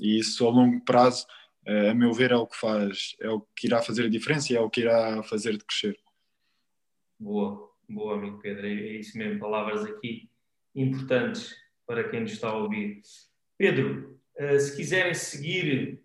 e 0.00 0.18
isso 0.18 0.46
a 0.46 0.50
longo 0.50 0.80
prazo, 0.84 1.26
uh, 1.66 1.90
a 1.90 1.94
meu 1.94 2.12
ver, 2.12 2.32
é 2.32 2.36
o 2.36 2.46
que 2.46 2.56
faz, 2.56 3.16
é 3.20 3.28
o 3.30 3.40
que 3.40 3.66
irá 3.66 3.82
fazer 3.82 4.06
a 4.06 4.10
diferença 4.10 4.52
e 4.52 4.56
é 4.56 4.60
o 4.60 4.70
que 4.70 4.80
irá 4.82 5.22
fazer 5.22 5.52
de 5.56 5.64
crescer. 5.64 5.98
Boa, 7.18 7.69
boa, 7.90 8.14
amigo 8.14 8.38
Pedro, 8.38 8.66
é 8.66 8.72
isso 8.72 9.18
mesmo, 9.18 9.40
palavras 9.40 9.84
aqui 9.84 10.30
importantes 10.74 11.54
para 11.86 12.08
quem 12.08 12.20
nos 12.20 12.32
está 12.32 12.48
a 12.48 12.56
ouvir. 12.56 13.00
Pedro, 13.58 14.20
uh, 14.38 14.58
se 14.58 14.76
quiserem 14.76 15.12
seguir 15.12 16.00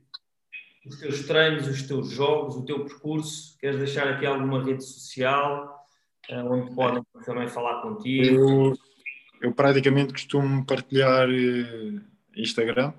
os 0.85 0.99
teus 0.99 1.25
treinos, 1.27 1.67
os 1.67 1.83
teus 1.83 2.09
jogos, 2.09 2.55
o 2.55 2.65
teu 2.65 2.83
percurso, 2.85 3.57
queres 3.59 3.77
deixar 3.77 4.07
aqui 4.07 4.25
alguma 4.25 4.63
rede 4.63 4.83
social 4.83 5.87
uh, 6.29 6.51
onde 6.51 6.73
podem 6.73 7.03
também 7.23 7.47
falar 7.47 7.81
contigo? 7.81 8.35
Eu, 8.35 8.73
eu 9.41 9.53
praticamente 9.53 10.13
costumo 10.13 10.65
partilhar 10.65 11.29
uh, 11.29 12.01
Instagram. 12.35 12.93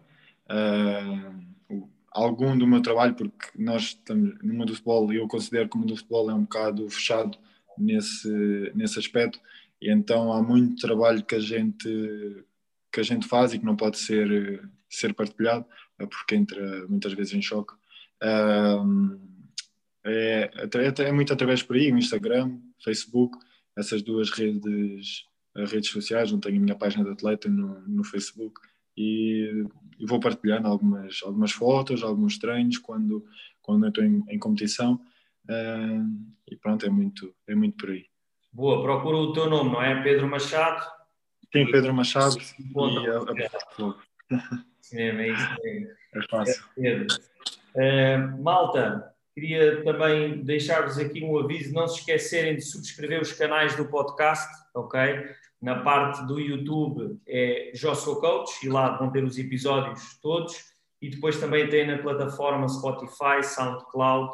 algum 2.12 2.56
do 2.56 2.66
meu 2.66 2.80
trabalho, 2.80 3.14
porque 3.14 3.48
nós 3.58 3.82
estamos 3.82 4.40
mundo 4.42 4.66
do 4.66 4.74
futebol 4.74 5.12
eu 5.12 5.28
considero 5.28 5.68
que 5.68 5.76
o 5.76 5.80
mundo 5.80 5.90
do 5.90 5.96
futebol 5.96 6.30
é 6.30 6.34
um 6.34 6.42
bocado 6.42 6.88
fechado 6.88 7.36
nesse, 7.78 8.72
nesse 8.74 8.98
aspecto, 8.98 9.40
e 9.80 9.90
então 9.90 10.32
há 10.32 10.42
muito 10.42 10.80
trabalho 10.80 11.24
que 11.24 11.34
a 11.34 11.40
gente 11.40 12.44
que 12.92 13.00
a 13.00 13.02
gente 13.02 13.26
faz 13.26 13.52
e 13.52 13.58
que 13.58 13.64
não 13.64 13.76
pode 13.76 13.98
ser 13.98 14.62
ser 14.88 15.12
partilhado 15.12 15.66
porque 16.10 16.34
entra 16.34 16.86
muitas 16.88 17.12
vezes 17.12 17.34
em 17.34 17.42
choque. 17.42 17.74
É, 20.04 20.50
é, 20.52 21.02
é 21.02 21.12
muito 21.12 21.32
através 21.32 21.62
por 21.62 21.76
aí, 21.76 21.90
Instagram, 21.90 22.58
Facebook, 22.82 23.36
essas 23.76 24.02
duas 24.02 24.30
redes 24.30 25.24
redes 25.64 25.90
sociais, 25.90 26.30
não 26.30 26.38
tenho 26.38 26.58
a 26.58 26.60
minha 26.60 26.74
página 26.76 27.04
de 27.04 27.10
atleta 27.10 27.48
no, 27.48 27.80
no 27.88 28.04
Facebook 28.04 28.60
e, 28.96 29.64
e, 29.98 30.06
vou 30.06 30.20
partilhando 30.20 30.68
algumas, 30.68 31.20
algumas 31.22 31.52
fotos, 31.52 32.02
alguns 32.02 32.38
treinos 32.38 32.76
quando, 32.78 33.24
quando 33.62 33.84
eu 33.84 33.88
estou 33.88 34.04
em, 34.04 34.22
em 34.28 34.38
competição 34.38 35.00
Uh, 35.48 36.36
e 36.50 36.56
pronto, 36.56 36.84
é 36.86 36.90
muito, 36.90 37.34
é 37.46 37.54
muito 37.54 37.76
por 37.76 37.90
aí. 37.90 38.06
Boa, 38.52 38.82
procura 38.82 39.16
o 39.16 39.32
teu 39.32 39.48
nome, 39.48 39.70
não 39.70 39.82
é? 39.82 40.02
Pedro 40.02 40.28
Machado? 40.28 40.82
Sim, 41.52 41.70
Pedro 41.70 41.94
Machado. 41.94 42.36
E 42.58 43.08
a, 43.08 43.18
a... 43.18 43.94
Sim, 44.80 44.98
é 44.98 45.28
isso 45.28 45.56
mesmo. 45.62 45.88
É 46.14 46.28
fácil. 46.28 46.64
É, 47.76 48.16
uh, 48.16 48.42
malta, 48.42 49.12
queria 49.34 49.84
também 49.84 50.42
deixar-vos 50.42 50.98
aqui 50.98 51.22
um 51.22 51.38
aviso: 51.38 51.74
não 51.74 51.86
se 51.86 52.00
esquecerem 52.00 52.56
de 52.56 52.62
subscrever 52.62 53.20
os 53.20 53.32
canais 53.32 53.76
do 53.76 53.86
podcast, 53.86 54.48
ok? 54.74 55.26
Na 55.60 55.82
parte 55.82 56.24
do 56.26 56.38
YouTube 56.38 57.20
é 57.26 57.72
Sou 57.74 58.20
Coach 58.20 58.64
e 58.64 58.68
lá 58.68 58.96
vão 58.96 59.10
ter 59.10 59.24
os 59.24 59.38
episódios 59.38 60.18
todos. 60.20 60.74
E 61.00 61.10
depois 61.10 61.38
também 61.38 61.68
tem 61.68 61.86
na 61.86 61.98
plataforma 61.98 62.68
Spotify, 62.68 63.42
SoundCloud 63.42 64.32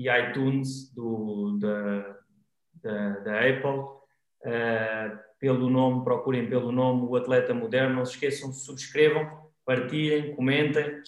e 0.00 0.08
iTunes 0.08 0.90
do, 0.94 1.58
da, 1.58 2.16
da, 2.82 3.18
da 3.18 3.40
Apple. 3.40 3.80
Uh, 4.42 5.18
pelo 5.38 5.68
nome, 5.68 6.02
procurem 6.02 6.48
pelo 6.48 6.72
nome 6.72 7.06
o 7.06 7.16
Atleta 7.16 7.52
Moderno. 7.52 7.96
Não 7.96 8.06
se 8.06 8.14
esqueçam, 8.14 8.50
subscrevam, 8.50 9.50
partilhem, 9.64 10.34
comentem 10.34 11.02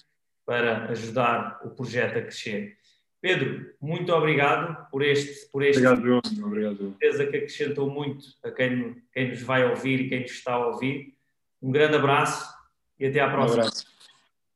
para 0.45 0.91
ajudar 0.91 1.59
o 1.63 1.71
projeto 1.71 2.19
a 2.19 2.21
crescer. 2.21 2.77
Pedro, 3.19 3.73
muito 3.81 4.13
obrigado 4.13 4.87
por 4.91 5.01
este. 5.01 5.49
Por 5.49 5.63
este 5.63 5.83
obrigado, 5.87 6.05
João. 6.05 6.47
Obrigado. 6.47 6.95
Certeza 6.99 7.25
que 7.25 7.37
acrescentou 7.37 7.89
muito 7.89 8.25
a 8.43 8.51
quem, 8.51 9.01
quem 9.11 9.29
nos 9.29 9.41
vai 9.41 9.67
ouvir 9.67 10.01
e 10.01 10.09
quem 10.09 10.21
nos 10.21 10.31
está 10.31 10.53
a 10.53 10.67
ouvir. 10.67 11.15
Um 11.61 11.71
grande 11.71 11.95
abraço 11.95 12.53
e 12.99 13.07
até 13.07 13.21
à 13.21 13.29
próxima. 13.29 13.63
Um 13.63 13.65
abraço. 13.65 13.85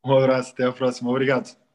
Um 0.06 0.18
abraço, 0.18 0.54
até 0.54 0.64
à 0.66 0.72
próxima. 0.72 1.10
Obrigado. 1.10 1.67